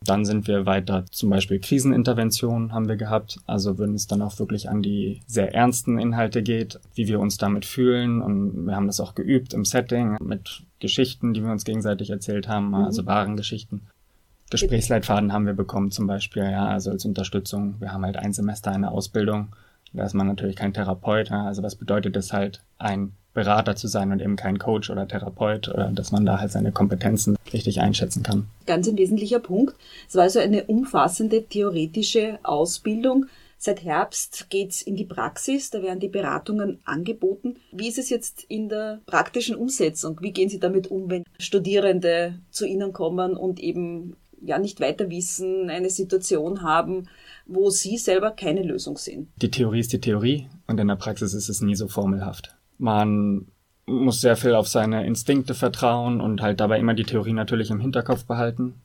Dann 0.02 0.26
sind 0.26 0.48
wir 0.48 0.66
weiter, 0.66 1.06
zum 1.12 1.30
Beispiel 1.30 1.60
Krisenintervention 1.60 2.74
haben 2.74 2.88
wir 2.88 2.96
gehabt. 2.96 3.40
Also 3.46 3.78
wenn 3.78 3.94
es 3.94 4.08
dann 4.08 4.22
auch 4.22 4.40
wirklich 4.40 4.70
an 4.70 4.82
die 4.82 5.22
sehr 5.28 5.54
ernsten 5.54 6.00
Inhalte 6.00 6.42
geht, 6.42 6.80
wie 6.96 7.08
wir 7.08 7.20
uns 7.20 7.38
damit 7.38 7.66
fühlen. 7.66 8.22
Und 8.22 8.66
wir 8.66 8.76
haben 8.76 8.88
das 8.88 9.02
auch 9.02 9.16
geübt 9.16 9.54
im 9.54 9.66
Setting 9.66 10.18
mit 10.22 10.64
Geschichten, 10.80 11.34
die 11.34 11.44
wir 11.44 11.52
uns 11.52 11.66
gegenseitig 11.66 12.10
erzählt 12.10 12.48
haben, 12.48 12.70
mhm. 12.70 12.76
also 12.76 13.06
wahren 13.06 13.36
Geschichten. 13.36 13.82
Gesprächsleitfaden 14.50 15.34
haben 15.34 15.46
wir 15.46 15.54
bekommen 15.54 15.92
zum 15.92 16.08
Beispiel, 16.08 16.44
ja, 16.44 16.68
also 16.68 16.92
als 16.92 17.04
Unterstützung. 17.04 17.76
Wir 17.80 17.92
haben 17.92 18.06
halt 18.06 18.16
ein 18.16 18.32
Semester 18.32 18.72
eine 18.72 18.92
Ausbildung 18.92 19.50
da 19.94 20.06
ist 20.06 20.14
man 20.14 20.28
natürlich 20.28 20.56
kein 20.56 20.74
Therapeut. 20.74 21.32
Also 21.32 21.64
was 21.64 21.76
bedeutet 21.76 22.16
es 22.16 22.34
halt, 22.34 22.62
ein 22.78 23.14
Berater 23.34 23.76
zu 23.76 23.88
sein 23.88 24.12
und 24.12 24.22
eben 24.22 24.36
kein 24.36 24.60
Coach 24.60 24.90
oder 24.90 25.08
Therapeut 25.08 25.68
oder 25.68 25.90
dass 25.90 26.12
man 26.12 26.26
da 26.26 26.40
halt 26.40 26.52
seine 26.52 26.72
Kompetenzen 26.72 27.36
richtig 27.52 27.82
einschätzen 27.82 28.22
kann. 28.22 28.48
Ganz 28.68 28.88
ein 28.88 28.98
wesentlicher 28.98 29.40
Punkt. 29.40 29.76
Es 30.08 30.16
war 30.16 30.24
also 30.24 30.40
eine 30.40 30.66
umfassende 30.66 31.44
theoretische 31.44 32.40
Ausbildung. 32.44 33.26
Seit 33.58 33.84
Herbst 33.84 34.48
geht's 34.50 34.82
in 34.82 34.98
die 34.98 35.06
Praxis, 35.06 35.70
da 35.70 35.82
werden 35.82 36.02
die 36.02 36.10
Beratungen 36.10 36.80
angeboten. 36.84 37.56
Wie 37.72 37.88
ist 37.88 37.98
es 37.98 38.10
jetzt 38.10 38.44
in 38.44 38.68
der 38.68 39.00
praktischen 39.06 39.56
Umsetzung? 39.56 40.20
Wie 40.22 40.34
gehen 40.34 40.50
Sie 40.50 40.60
damit 40.60 40.92
um, 40.92 41.10
wenn 41.10 41.24
Studierende 41.40 42.40
zu 42.52 42.66
Ihnen 42.66 42.92
kommen 42.92 43.38
und 43.38 43.62
eben 43.62 44.18
ja 44.42 44.60
nicht 44.60 44.82
weiter 44.82 45.10
wissen, 45.10 45.70
eine 45.70 45.90
Situation 45.90 46.62
haben, 46.62 47.08
wo 47.46 47.70
Sie 47.70 47.98
selber 47.98 48.32
keine 48.32 48.64
Lösung 48.64 48.98
sehen? 48.98 49.32
Die 49.38 49.52
Theorie 49.52 49.80
ist 49.80 49.94
die 49.94 50.02
Theorie 50.02 50.48
und 50.68 50.80
in 50.80 50.88
der 50.88 50.96
Praxis 50.96 51.34
ist 51.34 51.50
es 51.50 51.62
nie 51.62 51.76
so 51.76 51.88
formelhaft. 51.88 52.56
Man 52.78 53.48
muss 53.86 54.22
sehr 54.22 54.36
viel 54.36 54.56
auf 54.56 54.68
seine 54.68 55.06
Instinkte 55.06 55.54
vertrauen 55.54 56.22
und 56.22 56.42
halt 56.42 56.60
dabei 56.60 56.80
immer 56.80 56.94
die 56.94 57.04
Theorie 57.04 57.34
natürlich 57.34 57.70
im 57.70 57.80
Hinterkopf 57.80 58.26
behalten, 58.26 58.76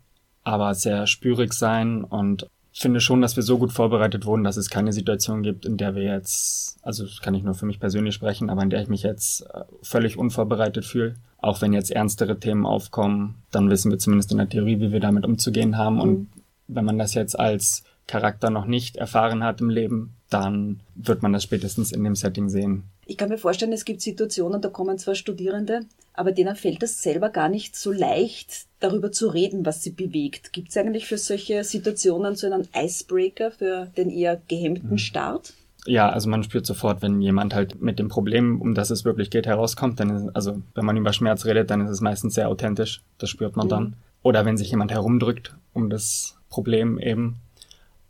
aber 0.42 0.74
sehr 0.74 1.06
spürig 1.06 1.52
sein 1.52 2.04
und 2.04 2.48
finde 2.78 3.00
schon, 3.00 3.20
dass 3.20 3.36
wir 3.36 3.42
so 3.42 3.58
gut 3.58 3.72
vorbereitet 3.72 4.24
wurden, 4.24 4.44
dass 4.44 4.56
es 4.56 4.70
keine 4.70 4.92
Situation 4.92 5.42
gibt, 5.42 5.66
in 5.66 5.76
der 5.76 5.94
wir 5.94 6.04
jetzt, 6.04 6.78
also 6.82 7.04
das 7.04 7.20
kann 7.20 7.34
ich 7.34 7.42
nur 7.42 7.54
für 7.54 7.66
mich 7.66 7.80
persönlich 7.80 8.14
sprechen, 8.14 8.50
aber 8.50 8.62
in 8.62 8.70
der 8.70 8.80
ich 8.80 8.88
mich 8.88 9.02
jetzt 9.02 9.42
äh, 9.52 9.64
völlig 9.82 10.16
unvorbereitet 10.16 10.84
fühle. 10.84 11.14
Auch 11.38 11.60
wenn 11.60 11.72
jetzt 11.72 11.90
ernstere 11.90 12.38
Themen 12.38 12.66
aufkommen, 12.66 13.42
dann 13.50 13.70
wissen 13.70 13.90
wir 13.90 13.98
zumindest 13.98 14.30
in 14.30 14.38
der 14.38 14.48
Theorie, 14.48 14.80
wie 14.80 14.92
wir 14.92 15.00
damit 15.00 15.24
umzugehen 15.24 15.76
haben. 15.76 15.96
Mhm. 15.96 16.00
Und 16.00 16.28
wenn 16.68 16.84
man 16.84 16.98
das 16.98 17.14
jetzt 17.14 17.38
als 17.38 17.82
Charakter 18.08 18.50
noch 18.50 18.66
nicht 18.66 18.96
erfahren 18.96 19.44
hat 19.44 19.60
im 19.60 19.70
Leben, 19.70 20.14
dann 20.30 20.80
wird 20.96 21.22
man 21.22 21.32
das 21.32 21.44
spätestens 21.44 21.92
in 21.92 22.02
dem 22.02 22.16
Setting 22.16 22.48
sehen. 22.48 22.82
Ich 23.06 23.16
kann 23.16 23.28
mir 23.28 23.38
vorstellen, 23.38 23.72
es 23.72 23.84
gibt 23.84 24.02
Situationen, 24.02 24.60
da 24.60 24.68
kommen 24.68 24.98
zwar 24.98 25.14
Studierende, 25.14 25.82
aber 26.14 26.32
denen 26.32 26.56
fällt 26.56 26.82
es 26.82 27.00
selber 27.02 27.28
gar 27.28 27.48
nicht 27.48 27.76
so 27.76 27.92
leicht, 27.92 28.66
darüber 28.80 29.12
zu 29.12 29.28
reden, 29.28 29.64
was 29.64 29.82
sie 29.82 29.92
bewegt. 29.92 30.52
Gibt 30.52 30.70
es 30.70 30.76
eigentlich 30.76 31.06
für 31.06 31.18
solche 31.18 31.62
Situationen 31.64 32.34
so 32.34 32.46
einen 32.50 32.66
Icebreaker 32.74 33.50
für 33.50 33.86
den 33.96 34.10
eher 34.10 34.40
gehemmten 34.48 34.90
mhm. 34.90 34.98
Start? 34.98 35.54
Ja, 35.86 36.10
also 36.10 36.28
man 36.28 36.42
spürt 36.42 36.66
sofort, 36.66 37.00
wenn 37.02 37.22
jemand 37.22 37.54
halt 37.54 37.80
mit 37.80 37.98
dem 37.98 38.08
Problem, 38.08 38.60
um 38.60 38.74
das 38.74 38.90
es 38.90 39.04
wirklich 39.04 39.30
geht, 39.30 39.46
herauskommt, 39.46 40.00
dann 40.00 40.10
ist, 40.10 40.36
also 40.36 40.60
wenn 40.74 40.84
man 40.84 40.96
über 40.96 41.12
Schmerz 41.12 41.46
redet, 41.46 41.70
dann 41.70 41.82
ist 41.82 41.90
es 41.90 42.00
meistens 42.00 42.34
sehr 42.34 42.48
authentisch. 42.48 43.02
Das 43.18 43.30
spürt 43.30 43.56
man 43.56 43.66
mhm. 43.66 43.70
dann. 43.70 43.96
Oder 44.22 44.44
wenn 44.44 44.56
sich 44.56 44.70
jemand 44.70 44.90
herumdrückt 44.90 45.56
um 45.72 45.88
das 45.88 46.36
Problem 46.50 46.98
eben. 46.98 47.36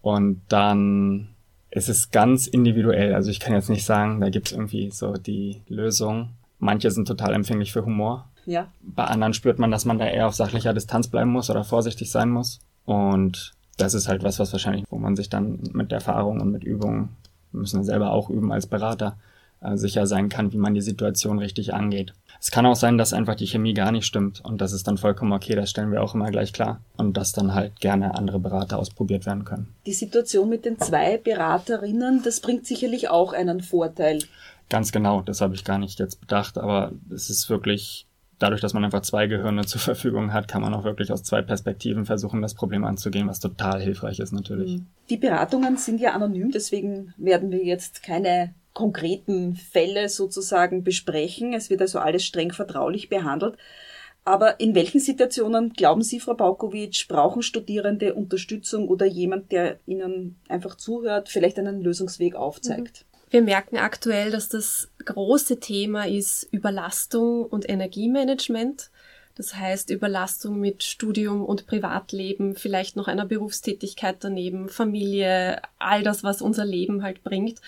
Und 0.01 0.43
dann 0.49 1.29
ist 1.71 1.89
es 1.89 2.11
ganz 2.11 2.47
individuell. 2.47 3.15
Also 3.15 3.31
ich 3.31 3.41
kann 3.41 3.55
jetzt 3.55 3.71
nicht 3.71 3.85
sagen, 3.85 4.21
da 4.21 4.31
gibt 4.31 4.47
es 4.47 4.53
irgendwie 4.53 4.91
so 4.91 5.13
die 5.15 5.63
Lösung. 5.69 6.31
Manche 6.59 6.91
sind 6.91 7.07
total 7.07 7.35
empfänglich 7.35 7.73
für 7.73 7.85
Humor. 7.85 8.29
Ja. 8.47 8.69
Bei 8.81 9.05
anderen 9.05 9.35
spürt 9.35 9.59
man, 9.59 9.71
dass 9.71 9.85
man 9.85 9.99
da 9.99 10.07
eher 10.07 10.27
auf 10.27 10.35
sachlicher 10.35 10.73
Distanz 10.73 11.09
bleiben 11.09 11.31
muss 11.31 11.51
oder 11.51 11.65
vorsichtig 11.65 12.11
sein 12.11 12.31
muss. 12.31 12.61
Und 12.87 13.53
das 13.77 13.95
ist 13.95 14.09
halt 14.09 14.23
was, 14.23 14.39
was 14.39 14.53
wahrscheinlich, 14.53 14.85
wo 14.89 14.99
man 14.99 15.17
sich 15.17 15.29
dann 15.29 15.61
mit 15.73 15.93
Erfahrung 15.93 16.41
und 16.41 16.51
mit 16.51 16.65
Übung, 16.65 17.11
wir 17.53 17.61
müssen 17.61 17.85
selber 17.85 18.13
auch 18.13 18.31
üben 18.31 18.51
als 18.51 18.67
Berater, 18.67 19.17
äh, 19.61 19.77
sicher 19.77 20.07
sein 20.07 20.29
kann, 20.29 20.53
wie 20.53 20.59
man 20.59 20.75
die 20.75 20.81
Situation 20.81 21.39
richtig 21.39 21.75
angeht. 21.75 22.13
Es 22.41 22.51
kann 22.51 22.67
auch 22.67 22.77
sein, 22.77 22.99
dass 22.99 23.13
einfach 23.13 23.35
die 23.35 23.47
Chemie 23.47 23.75
gar 23.75 23.91
nicht 23.91 24.07
stimmt 24.07 24.41
und 24.45 24.61
das 24.61 24.73
ist 24.73 24.87
dann 24.87 24.99
vollkommen 24.99 25.33
okay, 25.33 25.55
das 25.55 25.71
stellen 25.71 25.91
wir 25.91 26.03
auch 26.03 26.15
immer 26.15 26.31
gleich 26.31 26.53
klar 26.53 26.81
und 26.97 27.17
dass 27.17 27.33
dann 27.33 27.55
halt 27.55 27.81
gerne 27.81 28.15
andere 28.15 28.39
Berater 28.39 28.79
ausprobiert 28.79 29.27
werden 29.27 29.45
können. 29.45 29.75
Die 29.87 29.93
Situation 29.93 30.49
mit 30.49 30.65
den 30.65 30.79
zwei 30.79 31.19
Beraterinnen, 31.19 32.23
das 32.23 32.41
bringt 32.41 32.67
sicherlich 32.67 33.09
auch 33.09 33.33
einen 33.33 33.61
Vorteil. 33.61 34.21
Ganz 34.69 34.93
genau, 34.93 35.23
das 35.23 35.41
habe 35.41 35.55
ich 35.55 35.65
gar 35.65 35.79
nicht 35.79 35.99
jetzt 35.99 36.21
bedacht, 36.21 36.59
aber 36.59 36.93
es 37.11 37.31
ist 37.31 37.51
wirklich 37.51 38.07
dadurch, 38.39 38.61
dass 38.61 38.75
man 38.75 38.85
einfach 38.85 39.03
zwei 39.03 39.27
Gehirne 39.27 39.65
zur 39.67 39.81
Verfügung 39.81 40.33
hat, 40.33 40.49
kann 40.49 40.63
man 40.63 40.75
auch 40.75 40.85
wirklich 40.85 41.13
aus 41.13 41.23
zwei 41.23 41.43
Perspektiven 41.43 42.07
versuchen, 42.07 42.43
das 42.43 42.55
Problem 42.55 42.85
anzugehen, 42.85 43.29
was 43.29 43.41
total 43.41 43.81
hilfreich 43.81 44.21
ist 44.21 44.33
natürlich. 44.33 44.79
Mhm. 44.79 44.87
Die 45.11 45.17
Beratungen 45.17 45.77
sind 45.77 46.01
ja 46.01 46.13
anonym, 46.13 46.51
deswegen 46.51 47.15
werden 47.17 47.51
wir 47.51 47.65
jetzt 47.65 48.03
keine 48.03 48.55
konkreten 48.79 49.57
Fälle 49.57 50.09
sozusagen 50.09 50.85
besprechen. 50.85 51.53
Es 51.53 51.69
wird 51.69 51.81
also 51.81 51.99
alles 51.99 52.25
streng 52.25 52.53
vertraulich 52.53 53.09
behandelt. 53.09 53.57
Aber 54.25 54.61
in 54.61 54.77
welchen 54.77 55.01
Situationen, 55.01 55.73
glauben 55.73 56.03
Sie, 56.03 56.21
Frau 56.21 56.35
Baukowitsch, 56.35 57.09
brauchen 57.09 57.43
Studierende 57.43 58.15
Unterstützung 58.15 58.87
oder 58.87 59.05
jemand, 59.05 59.51
der 59.51 59.81
ihnen 59.87 60.37
einfach 60.49 60.77
zuhört, 60.77 61.29
vielleicht 61.29 61.59
einen 61.59 61.81
Lösungsweg 61.81 62.37
aufzeigt? 62.37 63.05
Mhm. 63.05 63.33
Wir 63.33 63.43
merken 63.43 63.79
aktuell, 63.79 64.31
dass 64.31 64.49
das 64.49 64.89
große 65.05 65.59
Thema 65.59 66.07
ist 66.07 66.47
Überlastung 66.53 67.47
und 67.47 67.69
Energiemanagement. 67.69 68.93
Das 69.39 69.55
heißt 69.55 69.91
Überlastung 69.91 70.59
mit 70.59 70.83
Studium 70.83 71.45
und 71.45 71.69
Privatleben, 71.69 72.57
vielleicht 72.57 72.97
noch 72.97 73.07
einer 73.07 73.25
Berufstätigkeit 73.25 74.17
daneben, 74.19 74.69
Familie, 74.69 75.63
all 75.79 76.03
das, 76.03 76.25
was 76.25 76.43
unser 76.43 76.65
Leben 76.65 77.05
halt 77.05 77.23
bringt. 77.23 77.61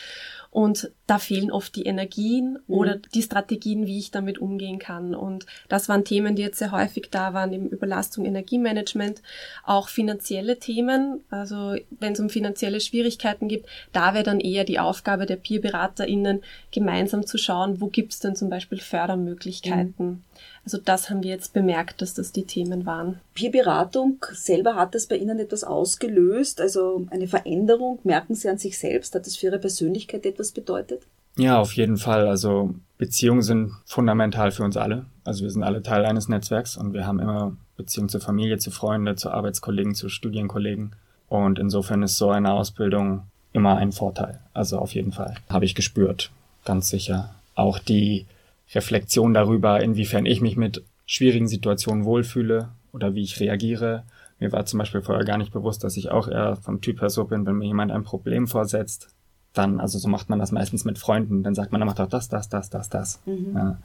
Und 0.51 0.91
da 1.07 1.21
fehlen 1.21 1.53
oft 1.53 1.77
die 1.77 1.85
Energien 1.85 2.59
mhm. 2.67 2.75
oder 2.75 2.97
die 2.97 3.23
Strategien, 3.23 3.87
wie 3.87 4.01
ich 4.01 4.11
damit 4.11 4.39
umgehen 4.39 4.81
kann. 4.81 5.15
Und 5.15 5.47
das 5.69 5.89
waren 5.89 6.05
Themen, 6.05 6.35
die 6.35 6.43
jetzt 6.43 6.59
sehr 6.59 6.73
häufig 6.73 7.09
da 7.09 7.35
waren, 7.35 7.53
eben 7.53 7.69
Überlastung, 7.69 8.25
Energiemanagement, 8.25 9.23
auch 9.65 9.89
finanzielle 9.89 10.59
Themen. 10.59 11.21
Also 11.31 11.77
wenn 12.01 12.15
es 12.15 12.21
um 12.21 12.31
finanzielle 12.31 12.81
Schwierigkeiten 12.81 13.47
gibt, 13.47 13.69
da 13.93 14.13
wäre 14.13 14.25
dann 14.25 14.41
eher 14.41 14.65
die 14.65 14.81
Aufgabe 14.81 15.25
der 15.25 15.37
Peerberaterinnen, 15.37 16.43
gemeinsam 16.73 17.25
zu 17.27 17.39
schauen, 17.39 17.81
wo 17.81 17.87
gibt 17.87 18.13
es 18.13 18.19
denn 18.19 18.35
zum 18.35 18.51
Beispiel 18.51 18.81
Fördermöglichkeiten. 18.81 20.07
Mhm. 20.07 20.25
Also 20.65 20.79
das 20.79 21.11
haben 21.11 21.23
wir 21.23 21.31
jetzt 21.31 21.53
bemerkt, 21.53 22.03
dass 22.03 22.15
das 22.15 22.33
die 22.33 22.45
Themen 22.45 22.87
waren. 22.87 23.21
Peerberatung 23.35 24.25
selber 24.33 24.75
hat 24.75 24.95
das 24.95 25.07
bei 25.07 25.17
Ihnen 25.17 25.39
etwas 25.39 25.65
ausgelöst, 25.65 26.61
also 26.61 27.07
eine 27.11 27.27
Veränderung. 27.27 27.99
Merken 28.05 28.35
Sie 28.35 28.49
an 28.49 28.59
sich 28.59 28.79
selbst? 28.79 29.15
Hat 29.15 29.27
das 29.27 29.37
für 29.37 29.47
Ihre 29.47 29.59
Persönlichkeit 29.59 30.27
etwas 30.27 30.53
bedeutet? 30.53 31.03
Ja, 31.37 31.59
auf 31.59 31.73
jeden 31.73 31.97
Fall. 31.97 32.29
Also 32.29 32.75
Beziehungen 32.99 33.43
sind 33.43 33.73
fundamental 33.87 34.51
für 34.51 34.63
uns 34.65 34.77
alle. 34.77 35.07
Also 35.25 35.45
wir 35.45 35.51
sind 35.51 35.63
alle 35.63 35.83
Teil 35.83 36.05
eines 36.05 36.29
Netzwerks 36.29 36.77
und 36.77 36.93
wir 36.93 37.07
haben 37.07 37.21
immer 37.21 37.57
Beziehungen 37.77 38.09
zur 38.11 38.21
Familie, 38.21 38.59
zu 38.59 38.71
Freunden, 38.71 39.17
zu 39.17 39.31
Arbeitskollegen, 39.31 39.95
zu 39.95 40.09
Studienkollegen. 40.09 40.93
Und 41.29 41.59
insofern 41.59 42.03
ist 42.03 42.17
so 42.17 42.31
eine 42.31 42.53
Ausbildung 42.53 43.23
immer 43.53 43.77
ein 43.77 43.93
Vorteil. 43.93 44.41
Also 44.53 44.79
auf 44.79 44.95
jeden 44.95 45.13
Fall. 45.13 45.37
Habe 45.49 45.65
ich 45.65 45.75
gespürt. 45.75 46.31
Ganz 46.65 46.91
sicher. 46.91 47.35
Auch 47.55 47.79
die 47.79 48.27
Reflexion 48.75 49.35
darüber, 49.35 49.83
inwiefern 49.83 50.27
ich 50.27 50.41
mich 50.41 50.57
mit 50.57 50.85
schwierigen 51.07 51.49
Situationen 51.49 52.05
wohlfühle 52.05 52.69
oder 52.93 53.15
wie 53.15 53.23
ich 53.23 53.41
reagiere. 53.41 54.05
Mir 54.39 54.53
war 54.53 54.65
zum 54.65 54.79
Beispiel 54.79 55.03
vorher 55.03 55.25
gar 55.25 55.39
nicht 55.39 55.53
bewusst, 55.53 55.85
dass 55.85 55.97
ich 55.97 56.11
auch 56.11 56.29
eher 56.29 56.57
vom 56.57 56.81
Typ 56.81 57.01
her 57.01 57.11
so 57.11 57.25
bin, 57.25 57.47
wenn 57.47 57.57
mir 57.57 57.67
jemand 57.67 57.93
ein 57.93 58.05
Problem 58.05 58.47
vorsetzt, 58.47 59.09
dann, 59.53 59.81
also 59.81 59.99
so 59.99 60.09
macht 60.09 60.31
man 60.31 60.39
das 60.39 60.53
meistens 60.53 60.85
mit 60.85 60.99
Freunden, 60.99 61.43
dann 61.43 61.55
sagt 61.55 61.73
man, 61.73 61.83
er 61.83 61.87
macht 61.87 61.99
doch 61.99 62.09
das, 62.09 62.29
das, 62.29 62.49
das, 62.49 62.71
das, 62.71 62.89
das. 62.89 63.21
Mhm. 63.27 63.53
Ja, 63.55 63.79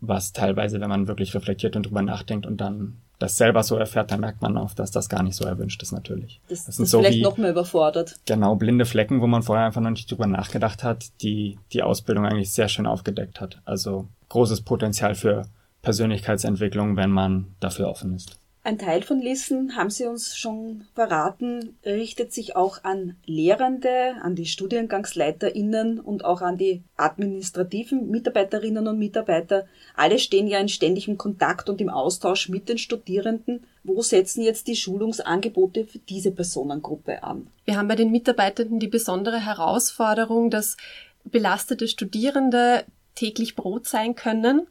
was 0.00 0.32
teilweise, 0.32 0.80
wenn 0.80 0.88
man 0.88 1.08
wirklich 1.08 1.34
reflektiert 1.34 1.76
und 1.76 1.86
drüber 1.86 2.02
nachdenkt 2.02 2.46
und 2.46 2.60
dann 2.60 2.98
das 3.18 3.36
selber 3.36 3.62
so 3.62 3.76
erfährt, 3.76 4.10
dann 4.10 4.20
merkt 4.20 4.40
man 4.40 4.56
auch, 4.56 4.72
dass 4.72 4.90
das 4.90 5.10
gar 5.10 5.22
nicht 5.22 5.36
so 5.36 5.44
erwünscht 5.44 5.82
ist 5.82 5.92
natürlich. 5.92 6.40
Das, 6.48 6.64
das 6.64 6.76
sind 6.76 6.84
das 6.84 6.90
so 6.90 7.00
vielleicht 7.00 7.18
wie, 7.18 7.22
noch 7.22 7.36
mehr 7.36 7.50
überfordert. 7.50 8.16
Genau, 8.24 8.56
blinde 8.56 8.86
Flecken, 8.86 9.20
wo 9.20 9.26
man 9.26 9.42
vorher 9.42 9.66
einfach 9.66 9.82
noch 9.82 9.90
nicht 9.90 10.10
drüber 10.10 10.26
nachgedacht 10.26 10.82
hat, 10.82 11.10
die 11.20 11.58
die 11.72 11.82
Ausbildung 11.82 12.24
eigentlich 12.24 12.52
sehr 12.52 12.68
schön 12.68 12.86
aufgedeckt 12.86 13.40
hat. 13.40 13.60
Also 13.66 14.08
großes 14.30 14.62
Potenzial 14.62 15.14
für 15.14 15.42
Persönlichkeitsentwicklung, 15.82 16.96
wenn 16.96 17.10
man 17.10 17.54
dafür 17.60 17.88
offen 17.88 18.14
ist. 18.14 18.39
Ein 18.62 18.78
Teil 18.78 19.02
von 19.02 19.22
Listen, 19.22 19.74
haben 19.74 19.88
Sie 19.88 20.04
uns 20.04 20.36
schon 20.36 20.84
verraten, 20.94 21.78
richtet 21.82 22.34
sich 22.34 22.56
auch 22.56 22.84
an 22.84 23.16
Lehrende, 23.24 24.16
an 24.20 24.34
die 24.34 24.44
StudiengangsleiterInnen 24.44 25.98
und 25.98 26.26
auch 26.26 26.42
an 26.42 26.58
die 26.58 26.82
administrativen 26.98 28.10
Mitarbeiterinnen 28.10 28.86
und 28.86 28.98
Mitarbeiter. 28.98 29.66
Alle 29.96 30.18
stehen 30.18 30.46
ja 30.46 30.58
in 30.58 30.68
ständigem 30.68 31.16
Kontakt 31.16 31.70
und 31.70 31.80
im 31.80 31.88
Austausch 31.88 32.50
mit 32.50 32.68
den 32.68 32.76
Studierenden. 32.76 33.64
Wo 33.82 34.02
setzen 34.02 34.42
jetzt 34.42 34.66
die 34.66 34.76
Schulungsangebote 34.76 35.86
für 35.86 35.98
diese 35.98 36.30
Personengruppe 36.30 37.22
an? 37.22 37.46
Wir 37.64 37.78
haben 37.78 37.88
bei 37.88 37.96
den 37.96 38.10
Mitarbeitenden 38.10 38.78
die 38.78 38.88
besondere 38.88 39.42
Herausforderung, 39.42 40.50
dass 40.50 40.76
belastete 41.24 41.88
Studierende 41.88 42.84
täglich 43.14 43.56
Brot 43.56 43.86
sein 43.86 44.14
können 44.14 44.66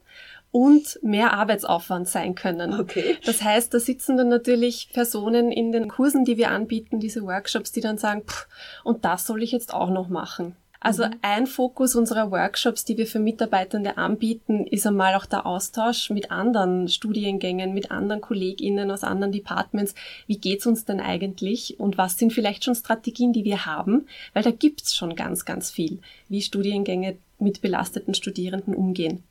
und 0.51 0.99
mehr 1.01 1.33
Arbeitsaufwand 1.33 2.07
sein 2.07 2.35
können. 2.35 2.79
Okay. 2.79 3.17
Das 3.25 3.43
heißt, 3.43 3.73
da 3.73 3.79
sitzen 3.79 4.17
dann 4.17 4.29
natürlich 4.29 4.89
Personen 4.93 5.51
in 5.51 5.71
den 5.71 5.87
Kursen, 5.87 6.25
die 6.25 6.37
wir 6.37 6.49
anbieten, 6.51 6.99
diese 6.99 7.23
Workshops, 7.23 7.71
die 7.71 7.81
dann 7.81 7.97
sagen, 7.97 8.23
pff, 8.25 8.47
und 8.83 9.05
das 9.05 9.25
soll 9.25 9.43
ich 9.43 9.51
jetzt 9.51 9.73
auch 9.73 9.89
noch 9.89 10.09
machen. 10.09 10.55
Also 10.79 11.05
mhm. 11.05 11.15
ein 11.21 11.47
Fokus 11.47 11.95
unserer 11.95 12.31
Workshops, 12.31 12.85
die 12.85 12.97
wir 12.97 13.05
für 13.05 13.19
Mitarbeitende 13.19 13.97
anbieten, 13.97 14.65
ist 14.65 14.87
einmal 14.87 15.15
auch 15.15 15.25
der 15.25 15.45
Austausch 15.45 16.09
mit 16.09 16.31
anderen 16.31 16.87
Studiengängen, 16.87 17.73
mit 17.73 17.91
anderen 17.91 18.21
KollegInnen 18.21 18.89
aus 18.89 19.03
anderen 19.03 19.33
Departments. 19.33 19.93
Wie 20.27 20.37
geht's 20.37 20.65
uns 20.65 20.85
denn 20.85 21.01
eigentlich 21.01 21.79
und 21.79 21.97
was 21.97 22.17
sind 22.17 22.31
vielleicht 22.31 22.63
schon 22.63 22.75
Strategien, 22.75 23.33
die 23.33 23.43
wir 23.43 23.65
haben? 23.65 24.07
Weil 24.33 24.43
da 24.43 24.51
gibt's 24.51 24.95
schon 24.95 25.15
ganz, 25.15 25.43
ganz 25.43 25.69
viel, 25.69 25.99
wie 26.29 26.41
Studiengänge 26.41 27.17
mit 27.39 27.61
belasteten 27.61 28.13
Studierenden 28.13 28.73
umgehen. 28.75 29.23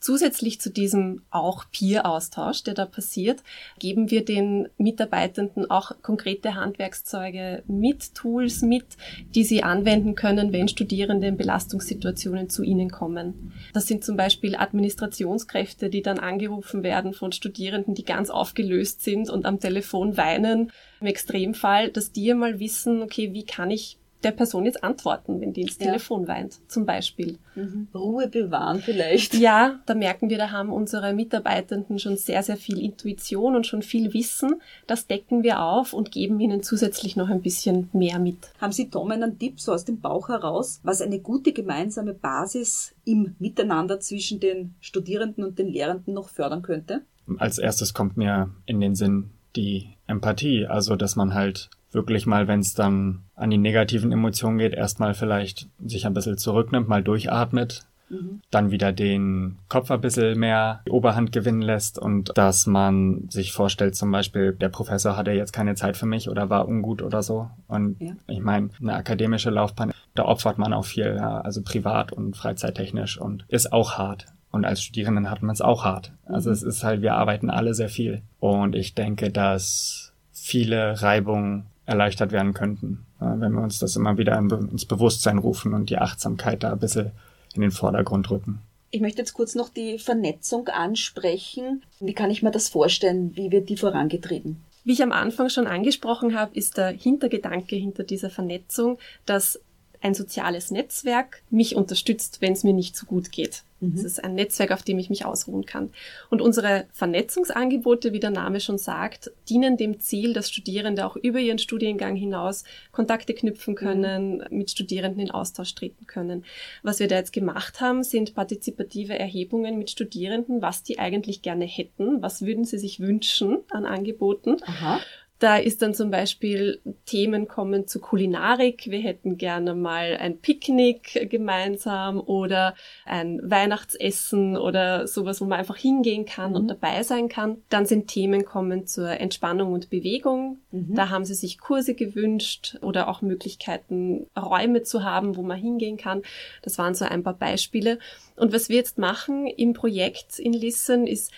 Zusätzlich 0.00 0.62
zu 0.62 0.70
diesem 0.70 1.20
auch 1.30 1.66
Peer-Austausch, 1.70 2.62
der 2.62 2.72
da 2.72 2.86
passiert, 2.86 3.42
geben 3.78 4.10
wir 4.10 4.24
den 4.24 4.68
Mitarbeitenden 4.78 5.70
auch 5.70 5.92
konkrete 6.00 6.54
Handwerkszeuge 6.54 7.62
mit, 7.66 8.14
Tools 8.14 8.62
mit, 8.62 8.86
die 9.34 9.44
sie 9.44 9.62
anwenden 9.62 10.14
können, 10.14 10.54
wenn 10.54 10.68
Studierende 10.68 11.26
in 11.26 11.36
Belastungssituationen 11.36 12.48
zu 12.48 12.62
ihnen 12.62 12.90
kommen. 12.90 13.52
Das 13.74 13.86
sind 13.86 14.02
zum 14.02 14.16
Beispiel 14.16 14.56
Administrationskräfte, 14.56 15.90
die 15.90 16.00
dann 16.00 16.18
angerufen 16.18 16.82
werden 16.82 17.12
von 17.12 17.32
Studierenden, 17.32 17.94
die 17.94 18.04
ganz 18.04 18.30
aufgelöst 18.30 19.02
sind 19.02 19.28
und 19.28 19.44
am 19.44 19.60
Telefon 19.60 20.16
weinen. 20.16 20.72
Im 21.02 21.08
Extremfall, 21.08 21.90
dass 21.90 22.10
die 22.10 22.30
einmal 22.30 22.58
wissen, 22.58 23.02
okay, 23.02 23.34
wie 23.34 23.44
kann 23.44 23.70
ich 23.70 23.99
der 24.22 24.32
Person 24.32 24.64
jetzt 24.64 24.84
antworten, 24.84 25.40
wenn 25.40 25.52
die 25.52 25.62
ins 25.62 25.78
Telefon 25.78 26.22
ja. 26.22 26.28
weint, 26.28 26.58
zum 26.68 26.84
Beispiel. 26.86 27.38
Mhm. 27.54 27.88
Ruhe 27.94 28.28
bewahren 28.28 28.80
vielleicht. 28.80 29.34
Ja, 29.34 29.80
da 29.86 29.94
merken 29.94 30.28
wir, 30.28 30.38
da 30.38 30.50
haben 30.50 30.70
unsere 30.70 31.12
Mitarbeitenden 31.12 31.98
schon 31.98 32.16
sehr, 32.16 32.42
sehr 32.42 32.56
viel 32.56 32.78
Intuition 32.78 33.56
und 33.56 33.66
schon 33.66 33.82
viel 33.82 34.12
Wissen. 34.12 34.60
Das 34.86 35.06
decken 35.06 35.42
wir 35.42 35.62
auf 35.62 35.92
und 35.92 36.10
geben 36.10 36.38
ihnen 36.40 36.62
zusätzlich 36.62 37.16
noch 37.16 37.28
ein 37.28 37.42
bisschen 37.42 37.88
mehr 37.92 38.18
mit. 38.18 38.52
Haben 38.60 38.72
Sie 38.72 38.90
Tom 38.90 39.10
einen 39.10 39.38
Tipp 39.38 39.60
so 39.60 39.72
aus 39.72 39.84
dem 39.84 40.00
Bauch 40.00 40.28
heraus, 40.28 40.80
was 40.82 41.00
eine 41.00 41.20
gute 41.20 41.52
gemeinsame 41.52 42.14
Basis 42.14 42.94
im 43.04 43.34
Miteinander 43.38 44.00
zwischen 44.00 44.40
den 44.40 44.74
Studierenden 44.80 45.44
und 45.44 45.58
den 45.58 45.68
Lehrenden 45.68 46.14
noch 46.14 46.28
fördern 46.28 46.62
könnte? 46.62 47.02
Als 47.38 47.58
erstes 47.58 47.94
kommt 47.94 48.16
mir 48.16 48.50
in 48.66 48.80
den 48.80 48.94
Sinn 48.94 49.30
die 49.56 49.96
Empathie, 50.06 50.66
also 50.66 50.96
dass 50.96 51.16
man 51.16 51.34
halt 51.34 51.70
wirklich 51.92 52.26
mal, 52.26 52.48
wenn 52.48 52.60
es 52.60 52.74
dann 52.74 53.24
an 53.34 53.50
die 53.50 53.58
negativen 53.58 54.12
Emotionen 54.12 54.58
geht, 54.58 54.74
erstmal 54.74 55.14
vielleicht 55.14 55.68
sich 55.84 56.06
ein 56.06 56.14
bisschen 56.14 56.38
zurücknimmt, 56.38 56.88
mal 56.88 57.02
durchatmet, 57.02 57.82
mhm. 58.10 58.40
dann 58.50 58.70
wieder 58.70 58.92
den 58.92 59.58
Kopf 59.68 59.90
ein 59.90 60.00
bisschen 60.00 60.38
mehr 60.38 60.82
Oberhand 60.88 61.32
gewinnen 61.32 61.62
lässt 61.62 61.98
und 61.98 62.32
dass 62.36 62.66
man 62.66 63.28
sich 63.28 63.52
vorstellt, 63.52 63.96
zum 63.96 64.10
Beispiel, 64.10 64.52
der 64.52 64.68
Professor 64.68 65.16
hatte 65.16 65.32
jetzt 65.32 65.52
keine 65.52 65.74
Zeit 65.74 65.96
für 65.96 66.06
mich 66.06 66.28
oder 66.28 66.50
war 66.50 66.68
ungut 66.68 67.02
oder 67.02 67.22
so. 67.22 67.50
Und 67.66 68.00
ja. 68.00 68.12
ich 68.28 68.40
meine, 68.40 68.70
eine 68.80 68.94
akademische 68.94 69.50
Laufbahn, 69.50 69.92
da 70.14 70.24
opfert 70.24 70.58
man 70.58 70.72
auch 70.72 70.84
viel, 70.84 71.16
ja, 71.16 71.40
also 71.40 71.62
privat 71.62 72.12
und 72.12 72.36
freizeittechnisch 72.36 73.18
und 73.18 73.44
ist 73.48 73.72
auch 73.72 73.98
hart. 73.98 74.26
Und 74.52 74.64
als 74.64 74.82
Studierenden 74.82 75.30
hat 75.30 75.42
man 75.42 75.52
es 75.52 75.60
auch 75.60 75.84
hart. 75.84 76.12
Also 76.24 76.50
mhm. 76.50 76.54
es 76.54 76.62
ist 76.62 76.84
halt, 76.84 77.02
wir 77.02 77.14
arbeiten 77.14 77.50
alle 77.50 77.74
sehr 77.74 77.88
viel. 77.88 78.22
Und 78.40 78.74
ich 78.74 78.94
denke, 78.94 79.30
dass 79.30 80.12
viele 80.32 81.00
Reibungen 81.00 81.66
erleichtert 81.90 82.32
werden 82.32 82.54
könnten, 82.54 83.04
wenn 83.18 83.52
wir 83.52 83.62
uns 83.62 83.78
das 83.78 83.96
immer 83.96 84.16
wieder 84.16 84.38
ins 84.38 84.86
Bewusstsein 84.86 85.38
rufen 85.38 85.74
und 85.74 85.90
die 85.90 85.98
Achtsamkeit 85.98 86.62
da 86.62 86.72
ein 86.72 86.78
bisschen 86.78 87.10
in 87.54 87.60
den 87.60 87.72
Vordergrund 87.72 88.30
rücken. 88.30 88.60
Ich 88.92 89.00
möchte 89.00 89.18
jetzt 89.18 89.34
kurz 89.34 89.54
noch 89.54 89.68
die 89.68 89.98
Vernetzung 89.98 90.68
ansprechen. 90.68 91.82
Wie 92.00 92.14
kann 92.14 92.30
ich 92.30 92.42
mir 92.42 92.50
das 92.50 92.68
vorstellen? 92.68 93.36
Wie 93.36 93.52
wird 93.52 93.68
die 93.68 93.76
vorangetrieben? 93.76 94.62
Wie 94.84 94.92
ich 94.92 95.02
am 95.02 95.12
Anfang 95.12 95.50
schon 95.50 95.66
angesprochen 95.66 96.34
habe, 96.38 96.54
ist 96.54 96.78
der 96.78 96.88
Hintergedanke 96.88 97.76
hinter 97.76 98.02
dieser 98.02 98.30
Vernetzung, 98.30 98.98
dass 99.26 99.60
ein 100.00 100.14
soziales 100.14 100.70
Netzwerk 100.70 101.42
mich 101.50 101.76
unterstützt, 101.76 102.40
wenn 102.40 102.52
es 102.52 102.64
mir 102.64 102.72
nicht 102.72 102.96
so 102.96 103.06
gut 103.06 103.32
geht. 103.32 103.62
Mhm. 103.80 103.92
Das 103.94 104.04
ist 104.04 104.22
ein 104.22 104.34
Netzwerk, 104.34 104.72
auf 104.72 104.82
dem 104.82 104.98
ich 104.98 105.10
mich 105.10 105.24
ausruhen 105.24 105.66
kann. 105.66 105.90
Und 106.30 106.40
unsere 106.40 106.86
Vernetzungsangebote, 106.92 108.12
wie 108.12 108.20
der 108.20 108.30
Name 108.30 108.60
schon 108.60 108.78
sagt, 108.78 109.30
dienen 109.48 109.76
dem 109.76 110.00
Ziel, 110.00 110.32
dass 110.32 110.50
Studierende 110.50 111.04
auch 111.06 111.16
über 111.16 111.38
ihren 111.38 111.58
Studiengang 111.58 112.16
hinaus 112.16 112.64
Kontakte 112.92 113.34
knüpfen 113.34 113.74
können, 113.74 114.38
mhm. 114.38 114.58
mit 114.58 114.70
Studierenden 114.70 115.20
in 115.20 115.30
Austausch 115.30 115.74
treten 115.74 116.06
können. 116.06 116.44
Was 116.82 116.98
wir 116.98 117.08
da 117.08 117.16
jetzt 117.16 117.32
gemacht 117.32 117.80
haben, 117.80 118.02
sind 118.02 118.34
partizipative 118.34 119.18
Erhebungen 119.18 119.78
mit 119.78 119.90
Studierenden, 119.90 120.62
was 120.62 120.82
die 120.82 120.98
eigentlich 120.98 121.42
gerne 121.42 121.64
hätten, 121.64 122.22
was 122.22 122.42
würden 122.42 122.64
sie 122.64 122.78
sich 122.78 123.00
wünschen 123.00 123.58
an 123.70 123.84
Angeboten. 123.84 124.56
Aha. 124.66 125.00
Da 125.40 125.56
ist 125.56 125.80
dann 125.80 125.94
zum 125.94 126.10
Beispiel 126.10 126.80
Themen 127.06 127.48
kommen 127.48 127.86
zu 127.88 127.98
Kulinarik. 127.98 128.90
Wir 128.90 129.00
hätten 129.00 129.38
gerne 129.38 129.74
mal 129.74 130.18
ein 130.20 130.38
Picknick 130.38 131.28
gemeinsam 131.30 132.20
oder 132.20 132.74
ein 133.06 133.40
Weihnachtsessen 133.42 134.58
oder 134.58 135.06
sowas, 135.06 135.40
wo 135.40 135.46
man 135.46 135.58
einfach 135.58 135.78
hingehen 135.78 136.26
kann 136.26 136.50
mhm. 136.50 136.56
und 136.56 136.68
dabei 136.68 137.02
sein 137.04 137.30
kann. 137.30 137.56
Dann 137.70 137.86
sind 137.86 138.08
Themen 138.08 138.44
kommen 138.44 138.86
zur 138.86 139.08
Entspannung 139.18 139.72
und 139.72 139.88
Bewegung. 139.88 140.58
Mhm. 140.72 140.94
Da 140.94 141.08
haben 141.08 141.24
sie 141.24 141.34
sich 141.34 141.58
Kurse 141.58 141.94
gewünscht 141.94 142.76
oder 142.82 143.08
auch 143.08 143.22
Möglichkeiten, 143.22 144.26
Räume 144.38 144.82
zu 144.82 145.04
haben, 145.04 145.36
wo 145.36 145.42
man 145.42 145.58
hingehen 145.58 145.96
kann. 145.96 146.20
Das 146.60 146.76
waren 146.76 146.94
so 146.94 147.06
ein 147.06 147.22
paar 147.22 147.32
Beispiele. 147.32 147.98
Und 148.36 148.52
was 148.52 148.68
wir 148.68 148.76
jetzt 148.76 148.98
machen 148.98 149.46
im 149.46 149.72
Projekt 149.72 150.38
in 150.38 150.52
Listen 150.52 151.06
ist, 151.06 151.32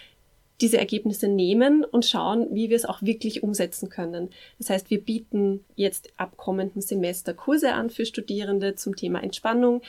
diese 0.60 0.78
Ergebnisse 0.78 1.28
nehmen 1.28 1.84
und 1.84 2.06
schauen, 2.06 2.48
wie 2.52 2.70
wir 2.70 2.76
es 2.76 2.84
auch 2.84 3.02
wirklich 3.02 3.42
umsetzen 3.42 3.88
können. 3.88 4.30
Das 4.58 4.70
heißt, 4.70 4.90
wir 4.90 5.00
bieten 5.00 5.64
jetzt 5.74 6.10
ab 6.16 6.36
kommenden 6.36 6.82
Semester 6.82 7.34
Kurse 7.34 7.72
an 7.72 7.90
für 7.90 8.06
Studierende 8.06 8.74
zum 8.76 8.94
Thema 8.94 9.22
Entspannung. 9.22 9.82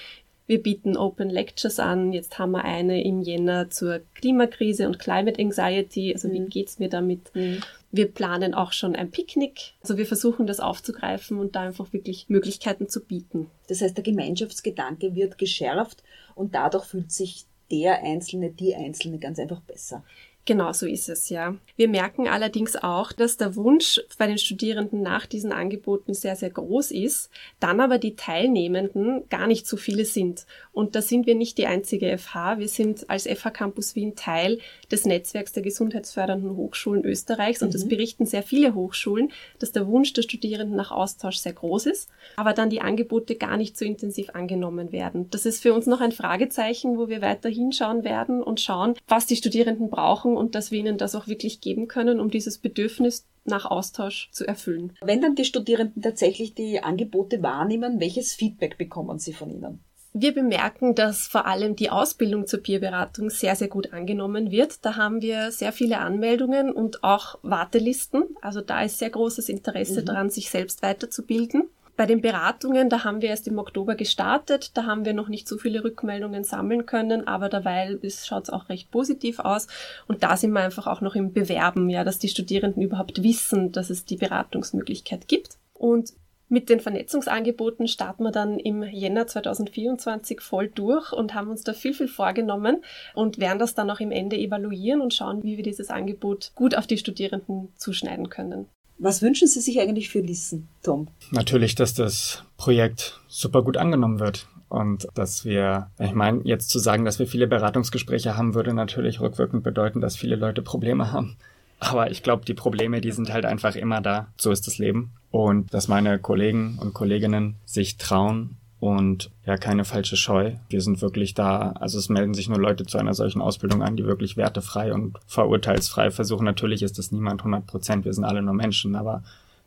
Wir 0.46 0.62
bieten 0.62 0.98
Open 0.98 1.30
Lectures 1.30 1.80
an. 1.80 2.12
Jetzt 2.12 2.38
haben 2.38 2.52
wir 2.52 2.66
eine 2.66 3.04
im 3.04 3.22
Jänner 3.22 3.70
zur 3.70 4.02
Klimakrise 4.16 4.88
und 4.88 5.00
Climate 5.00 5.42
Anxiety. 5.42 6.14
Also 6.14 6.28
mhm. 6.28 6.34
wie 6.34 6.46
geht's 6.46 6.80
mir 6.80 6.90
damit? 6.90 7.34
Mhm. 7.34 7.62
Wir 7.92 8.12
planen 8.12 8.54
auch 8.54 8.74
schon 8.74 8.96
ein 8.96 9.12
Picknick. 9.12 9.74
Also 9.82 9.98
wir 9.98 10.06
versuchen 10.06 10.46
das 10.46 10.60
aufzugreifen 10.60 11.38
und 11.38 11.56
da 11.56 11.62
einfach 11.62 11.94
wirklich 11.94 12.28
Möglichkeiten 12.28 12.90
zu 12.90 13.06
bieten. 13.06 13.50
Das 13.68 13.82
heißt, 13.82 13.96
der 13.96 14.04
Gemeinschaftsgedanke 14.04 15.16
wird 15.16 15.38
geschärft 15.38 16.04
und 16.36 16.56
dadurch 16.56 16.86
fühlt 16.86 17.12
sich 17.12 17.46
der 17.72 18.04
Einzelne, 18.04 18.50
die 18.50 18.76
Einzelne 18.76 19.20
ganz 19.20 19.40
einfach 19.40 19.62
besser. 19.62 20.04
Genau 20.46 20.74
so 20.74 20.86
ist 20.86 21.08
es, 21.08 21.30
ja. 21.30 21.56
Wir 21.78 21.88
merken 21.88 22.28
allerdings 22.28 22.76
auch, 22.76 23.14
dass 23.14 23.38
der 23.38 23.56
Wunsch 23.56 24.02
bei 24.18 24.28
den 24.28 24.38
Studierenden 24.38 25.02
nach 25.02 25.26
diesen 25.26 25.54
Angeboten 25.54 26.14
sehr, 26.14 26.36
sehr 26.36 26.50
groß 26.50 26.92
ist, 26.92 27.30
dann 27.62 27.80
aber 27.80 27.98
die 27.98 28.18
Teilnehmenden 28.18 29.30
gar 29.30 29.48
nicht 29.48 29.66
so 29.66 29.78
viele 29.78 30.04
sind. 30.04 30.46
Und 30.74 30.96
da 30.96 31.02
sind 31.02 31.28
wir 31.28 31.36
nicht 31.36 31.58
die 31.58 31.68
einzige 31.68 32.18
FH. 32.18 32.60
Wir 32.60 32.68
sind 32.68 33.10
als 33.10 33.26
FH 33.26 33.52
Campus 33.52 33.96
Wien 33.96 34.16
Teil 34.16 34.60
des 34.92 35.06
Netzwerks 35.06 35.54
der 35.54 35.64
gesundheitsfördernden 35.64 36.58
Hochschulen 36.58 37.06
Österreichs 37.06 37.62
und 37.62 37.74
mhm. 37.74 37.88
berichten 37.88 38.26
sehr 38.26 38.44
viele 38.44 38.76
Hochschulen, 38.76 39.32
dass 39.60 39.72
der 39.72 39.88
Wunsch 39.88 40.12
der 40.12 40.24
Studierenden 40.24 40.76
nach 40.76 40.92
Austausch 40.92 41.38
sehr 41.38 41.54
groß 41.54 41.86
ist, 41.86 42.10
aber 42.36 42.54
dann 42.54 42.70
die 42.70 42.82
Angebote 42.82 43.36
gar 43.36 43.56
nicht 43.56 43.78
so 43.78 43.86
intensiv 43.86 44.32
angenommen 44.32 44.92
werden. 44.92 45.30
Das 45.30 45.46
ist 45.46 45.62
für 45.62 45.74
uns 45.74 45.86
noch 45.86 46.02
ein 46.02 46.12
Fragezeichen, 46.12 46.98
wo 46.98 47.08
wir 47.08 47.22
weiter 47.22 47.50
hinschauen 47.50 48.04
werden 48.04 48.44
und 48.44 48.60
schauen, 48.60 48.96
was 49.08 49.26
die 49.26 49.38
Studierenden 49.38 49.90
brauchen 49.90 50.33
brauchen 50.34 50.38
und 50.38 50.56
dass 50.56 50.72
wir 50.72 50.80
ihnen 50.80 50.98
das 50.98 51.16
auch 51.16 51.28
wirklich 51.28 51.62
geben 51.62 51.88
können, 51.88 52.20
um 52.20 52.30
dieses 52.30 52.58
Bedürfnis 52.58 53.26
nach 53.46 53.66
Austausch 53.66 54.30
zu 54.32 54.48
erfüllen. 54.48 54.94
Wenn 55.02 55.22
dann 55.22 55.36
die 55.36 55.46
Studierenden 55.46 56.02
tatsächlich 56.02 56.54
die 56.54 56.82
Angebote 56.82 57.42
wahrnehmen, 57.44 58.00
welches 58.00 58.34
Feedback 58.34 58.78
bekommen 58.78 59.20
sie 59.20 59.34
von 59.34 59.50
ihnen? 59.50 59.84
Wir 60.16 60.34
bemerken, 60.34 60.94
dass 60.94 61.28
vor 61.28 61.48
allem 61.48 61.76
die 61.76 61.90
Ausbildung 61.90 62.46
zur 62.46 62.60
Peerberatung 62.62 63.32
sehr, 63.32 63.56
sehr 63.56 63.68
gut 63.68 63.94
angenommen 63.94 64.52
wird. 64.52 64.86
Da 64.86 64.96
haben 64.96 65.24
wir 65.24 65.52
sehr 65.52 65.72
viele 65.72 65.98
Anmeldungen 65.98 66.72
und 66.72 67.04
auch 67.04 67.40
Wartelisten. 67.42 68.24
Also 68.40 68.62
da 68.62 68.84
ist 68.84 69.00
sehr 69.00 69.10
großes 69.10 69.50
Interesse 69.50 70.02
mhm. 70.02 70.06
daran, 70.06 70.30
sich 70.30 70.52
selbst 70.52 70.84
weiterzubilden. 70.84 71.64
Bei 71.96 72.08
den 72.08 72.22
Beratungen, 72.22 72.90
da 72.90 73.04
haben 73.04 73.22
wir 73.22 73.30
erst 73.30 73.48
im 73.48 73.60
Oktober 73.60 73.94
gestartet, 73.94 74.72
da 74.76 74.86
haben 74.86 75.06
wir 75.06 75.14
noch 75.14 75.30
nicht 75.30 75.48
so 75.48 75.60
viele 75.60 75.84
Rückmeldungen 75.84 76.44
sammeln 76.44 76.88
können, 76.88 77.28
aber 77.28 77.50
derweil 77.50 78.00
schaut 78.10 78.44
es 78.44 78.50
auch 78.50 78.70
recht 78.70 78.90
positiv 78.90 79.40
aus. 79.40 79.68
Und 80.08 80.24
da 80.24 80.36
sind 80.36 80.54
wir 80.54 80.62
einfach 80.62 80.88
auch 80.88 81.02
noch 81.02 81.14
im 81.14 81.34
Bewerben, 81.34 81.92
ja, 81.92 82.04
dass 82.04 82.18
die 82.18 82.30
Studierenden 82.30 82.82
überhaupt 82.82 83.22
wissen, 83.22 83.72
dass 83.72 83.92
es 83.92 84.06
die 84.06 84.18
Beratungsmöglichkeit 84.18 85.28
gibt. 85.28 85.58
Und 85.76 86.14
mit 86.50 86.70
den 86.70 86.80
Vernetzungsangeboten 86.80 87.88
starten 87.88 88.24
wir 88.24 88.32
dann 88.32 88.58
im 88.58 88.84
Jänner 88.84 89.28
2024 89.28 90.42
voll 90.42 90.70
durch 90.70 91.12
und 91.12 91.34
haben 91.34 91.50
uns 91.50 91.64
da 91.64 91.74
viel, 91.74 91.94
viel 91.94 92.08
vorgenommen 92.08 92.84
und 93.14 93.40
werden 93.40 93.60
das 93.60 93.76
dann 93.76 93.90
auch 93.90 94.00
im 94.00 94.12
Ende 94.12 94.38
evaluieren 94.38 95.02
und 95.02 95.14
schauen, 95.14 95.44
wie 95.44 95.58
wir 95.58 95.64
dieses 95.64 95.90
Angebot 95.90 96.52
gut 96.56 96.76
auf 96.76 96.88
die 96.88 96.98
Studierenden 96.98 97.72
zuschneiden 97.76 98.30
können. 98.30 98.68
Was 98.98 99.22
wünschen 99.22 99.48
Sie 99.48 99.60
sich 99.60 99.80
eigentlich 99.80 100.10
für 100.10 100.22
Lissen, 100.22 100.70
Tom? 100.82 101.08
Natürlich, 101.32 101.76
dass 101.76 101.94
das 101.94 102.44
Projekt 102.58 103.20
super 103.28 103.62
gut 103.64 103.78
angenommen 103.78 104.20
wird. 104.20 104.48
Und 104.70 105.08
dass 105.14 105.46
wir, 105.46 105.92
ich 106.00 106.14
meine, 106.14 106.42
jetzt 106.46 106.70
zu 106.70 106.80
sagen, 106.80 107.06
dass 107.06 107.20
wir 107.20 107.28
viele 107.28 107.46
Beratungsgespräche 107.48 108.36
haben, 108.38 108.56
würde 108.56 108.74
natürlich 108.74 109.20
rückwirkend 109.20 109.64
bedeuten, 109.64 110.02
dass 110.02 110.16
viele 110.16 110.36
Leute 110.36 110.64
Probleme 110.64 111.12
haben. 111.12 111.38
Aber 111.80 112.10
ich 112.10 112.24
glaube, 112.24 112.46
die 112.46 112.54
Probleme, 112.54 113.02
die 113.02 113.12
sind 113.12 113.32
halt 113.32 113.46
einfach 113.46 113.76
immer 113.76 114.02
da. 114.02 114.28
So 114.38 114.52
ist 114.52 114.66
das 114.66 114.78
Leben. 114.78 115.12
Und 115.32 115.74
dass 115.74 115.88
meine 115.88 116.18
Kollegen 116.18 116.80
und 116.80 116.94
Kolleginnen 116.94 117.56
sich 117.66 117.98
trauen 117.98 118.58
und 118.84 119.32
ja, 119.46 119.56
keine 119.56 119.86
falsche 119.86 120.18
Scheu. 120.18 120.56
Wir 120.68 120.82
sind 120.82 121.02
wirklich 121.02 121.34
da, 121.34 121.72
also 121.80 121.98
es 121.98 122.10
melden 122.10 122.34
sich 122.34 122.50
nur 122.50 122.60
Leute 122.60 122.86
zu 122.86 122.98
einer 122.98 123.14
solchen 123.14 123.42
Ausbildung 123.42 123.82
an, 123.82 123.96
die 123.96 124.04
wirklich 124.04 124.36
wertefrei 124.36 124.94
und 124.94 125.18
verurteilsfrei 125.26 126.12
versuchen. 126.12 126.44
Natürlich 126.44 126.84
ist 126.84 126.98
das 126.98 127.14
niemand 127.14 127.40
100 127.40 127.66
Prozent, 127.66 128.04
wir 128.04 128.12
sind 128.12 128.26
alle 128.26 128.42
nur 128.42 128.54
Menschen, 128.54 128.98
aber 128.98 129.24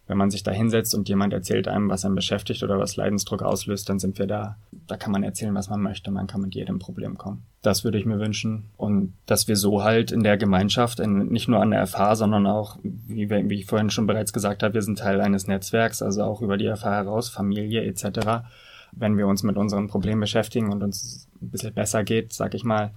wenn 0.07 0.19
man 0.19 0.31
sich 0.31 0.43
da 0.43 0.51
hinsetzt 0.51 0.95
und 0.95 1.09
jemand 1.09 1.33
erzählt 1.33 1.67
einem, 1.67 1.89
was 1.89 2.05
einen 2.05 2.15
beschäftigt 2.15 2.63
oder 2.63 2.79
was 2.79 2.97
Leidensdruck 2.97 3.43
auslöst, 3.43 3.89
dann 3.89 3.99
sind 3.99 4.19
wir 4.19 4.27
da. 4.27 4.59
Da 4.87 4.99
kann 4.99 5.13
man 5.13 5.23
erzählen, 5.23 5.55
was 5.55 5.71
man 5.71 5.81
möchte. 5.81 6.11
Man 6.11 6.27
kann 6.27 6.43
mit 6.43 6.55
jedem 6.55 6.79
Problem 6.79 7.17
kommen. 7.17 7.43
Das 7.63 7.85
würde 7.85 7.97
ich 7.97 8.05
mir 8.05 8.21
wünschen. 8.21 8.67
Und 8.77 9.15
dass 9.25 9.49
wir 9.49 9.57
so 9.57 9.83
halt 9.83 10.13
in 10.13 10.25
der 10.25 10.37
Gemeinschaft, 10.37 11.01
in, 11.01 11.29
nicht 11.29 11.49
nur 11.49 11.63
an 11.63 11.71
der 11.71 11.87
FH, 11.87 12.17
sondern 12.17 12.47
auch, 12.47 12.77
wie, 12.83 13.31
wie 13.31 13.55
ich 13.55 13.65
vorhin 13.65 13.89
schon 13.89 14.07
bereits 14.07 14.35
gesagt 14.35 14.63
habe, 14.63 14.75
wir 14.75 14.83
sind 14.83 14.99
Teil 14.99 15.23
eines 15.23 15.47
Netzwerks, 15.47 16.03
also 16.03 16.23
auch 16.23 16.43
über 16.43 16.59
die 16.59 16.69
FH 16.69 16.91
heraus, 16.91 17.31
Familie 17.31 17.83
etc. 17.83 18.45
Wenn 18.97 19.17
wir 19.17 19.27
uns 19.29 19.43
mit 19.43 19.57
unseren 19.57 19.89
Problemen 19.89 20.21
beschäftigen 20.21 20.73
und 20.73 20.83
uns 20.83 21.29
ein 21.41 21.51
bisschen 21.51 21.75
besser 21.75 22.03
geht, 22.03 22.33
sag 22.33 22.55
ich 22.55 22.65
mal, 22.65 22.93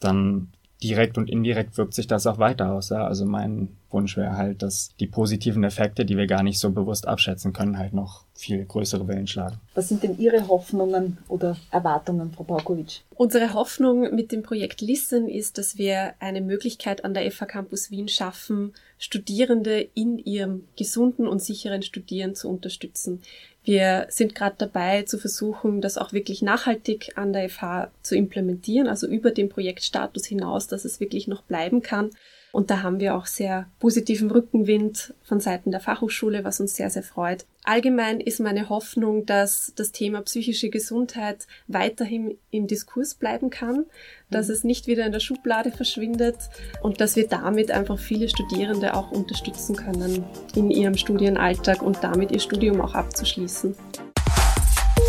dann 0.00 0.52
direkt 0.82 1.16
und 1.18 1.30
indirekt 1.30 1.78
wirkt 1.78 1.94
sich 1.94 2.06
das 2.06 2.26
auch 2.26 2.38
weiter 2.38 2.72
aus. 2.72 2.88
Ja? 2.88 3.06
Also 3.06 3.24
mein 3.26 3.76
Wunsch 3.94 4.18
wäre 4.18 4.36
halt, 4.36 4.62
dass 4.62 4.94
die 5.00 5.06
positiven 5.06 5.64
Effekte, 5.64 6.04
die 6.04 6.18
wir 6.18 6.26
gar 6.26 6.42
nicht 6.42 6.58
so 6.58 6.70
bewusst 6.70 7.08
abschätzen 7.08 7.54
können, 7.54 7.78
halt 7.78 7.94
noch 7.94 8.24
viel 8.34 8.64
größere 8.64 9.08
Wellen 9.08 9.26
schlagen. 9.26 9.60
Was 9.74 9.88
sind 9.88 10.02
denn 10.02 10.18
Ihre 10.18 10.48
Hoffnungen 10.48 11.18
oder 11.28 11.56
Erwartungen, 11.70 12.32
Frau 12.32 12.44
Baukowitsch? 12.44 13.00
Unsere 13.14 13.54
Hoffnung 13.54 14.14
mit 14.14 14.32
dem 14.32 14.42
Projekt 14.42 14.80
Listen 14.82 15.28
ist, 15.28 15.56
dass 15.56 15.78
wir 15.78 16.14
eine 16.18 16.42
Möglichkeit 16.42 17.04
an 17.04 17.14
der 17.14 17.30
FH 17.30 17.46
Campus 17.46 17.90
Wien 17.90 18.08
schaffen, 18.08 18.74
Studierende 18.98 19.80
in 19.94 20.18
ihrem 20.18 20.64
gesunden 20.76 21.26
und 21.26 21.42
sicheren 21.42 21.82
Studieren 21.82 22.34
zu 22.34 22.48
unterstützen. 22.48 23.22
Wir 23.64 24.06
sind 24.10 24.34
gerade 24.34 24.56
dabei 24.58 25.04
zu 25.04 25.18
versuchen, 25.18 25.80
das 25.80 25.96
auch 25.96 26.12
wirklich 26.12 26.42
nachhaltig 26.42 27.16
an 27.16 27.32
der 27.32 27.48
FH 27.48 27.90
zu 28.02 28.14
implementieren, 28.14 28.88
also 28.88 29.06
über 29.06 29.30
den 29.30 29.48
Projektstatus 29.48 30.26
hinaus, 30.26 30.66
dass 30.66 30.84
es 30.84 31.00
wirklich 31.00 31.28
noch 31.28 31.42
bleiben 31.42 31.82
kann. 31.82 32.10
Und 32.54 32.70
da 32.70 32.84
haben 32.84 33.00
wir 33.00 33.16
auch 33.16 33.26
sehr 33.26 33.66
positiven 33.80 34.30
Rückenwind 34.30 35.12
von 35.24 35.40
Seiten 35.40 35.72
der 35.72 35.80
Fachhochschule, 35.80 36.44
was 36.44 36.60
uns 36.60 36.76
sehr, 36.76 36.88
sehr 36.88 37.02
freut. 37.02 37.46
Allgemein 37.64 38.20
ist 38.20 38.38
meine 38.38 38.68
Hoffnung, 38.68 39.26
dass 39.26 39.72
das 39.74 39.90
Thema 39.90 40.22
psychische 40.22 40.70
Gesundheit 40.70 41.48
weiterhin 41.66 42.38
im 42.52 42.68
Diskurs 42.68 43.16
bleiben 43.16 43.50
kann, 43.50 43.86
dass 44.30 44.50
es 44.50 44.62
nicht 44.62 44.86
wieder 44.86 45.04
in 45.04 45.10
der 45.10 45.18
Schublade 45.18 45.72
verschwindet 45.72 46.36
und 46.80 47.00
dass 47.00 47.16
wir 47.16 47.26
damit 47.26 47.72
einfach 47.72 47.98
viele 47.98 48.28
Studierende 48.28 48.94
auch 48.94 49.10
unterstützen 49.10 49.74
können 49.74 50.22
in 50.54 50.70
ihrem 50.70 50.96
Studienalltag 50.96 51.82
und 51.82 52.04
damit 52.04 52.30
ihr 52.30 52.38
Studium 52.38 52.80
auch 52.80 52.94
abzuschließen. 52.94 53.74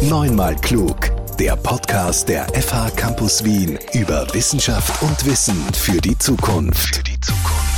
Neunmal 0.02 0.56
klug. 0.58 0.98
Der 1.40 1.56
Podcast 1.56 2.28
der 2.28 2.46
FH 2.50 2.92
Campus 2.92 3.44
Wien 3.44 3.80
über 3.94 4.28
Wissenschaft 4.34 5.02
und 5.02 5.26
Wissen 5.26 5.56
für 5.74 6.00
die 6.02 6.18
Zukunft. 6.18 6.98
Für 6.98 7.04
die 7.04 7.20
Zukunft. 7.22 7.75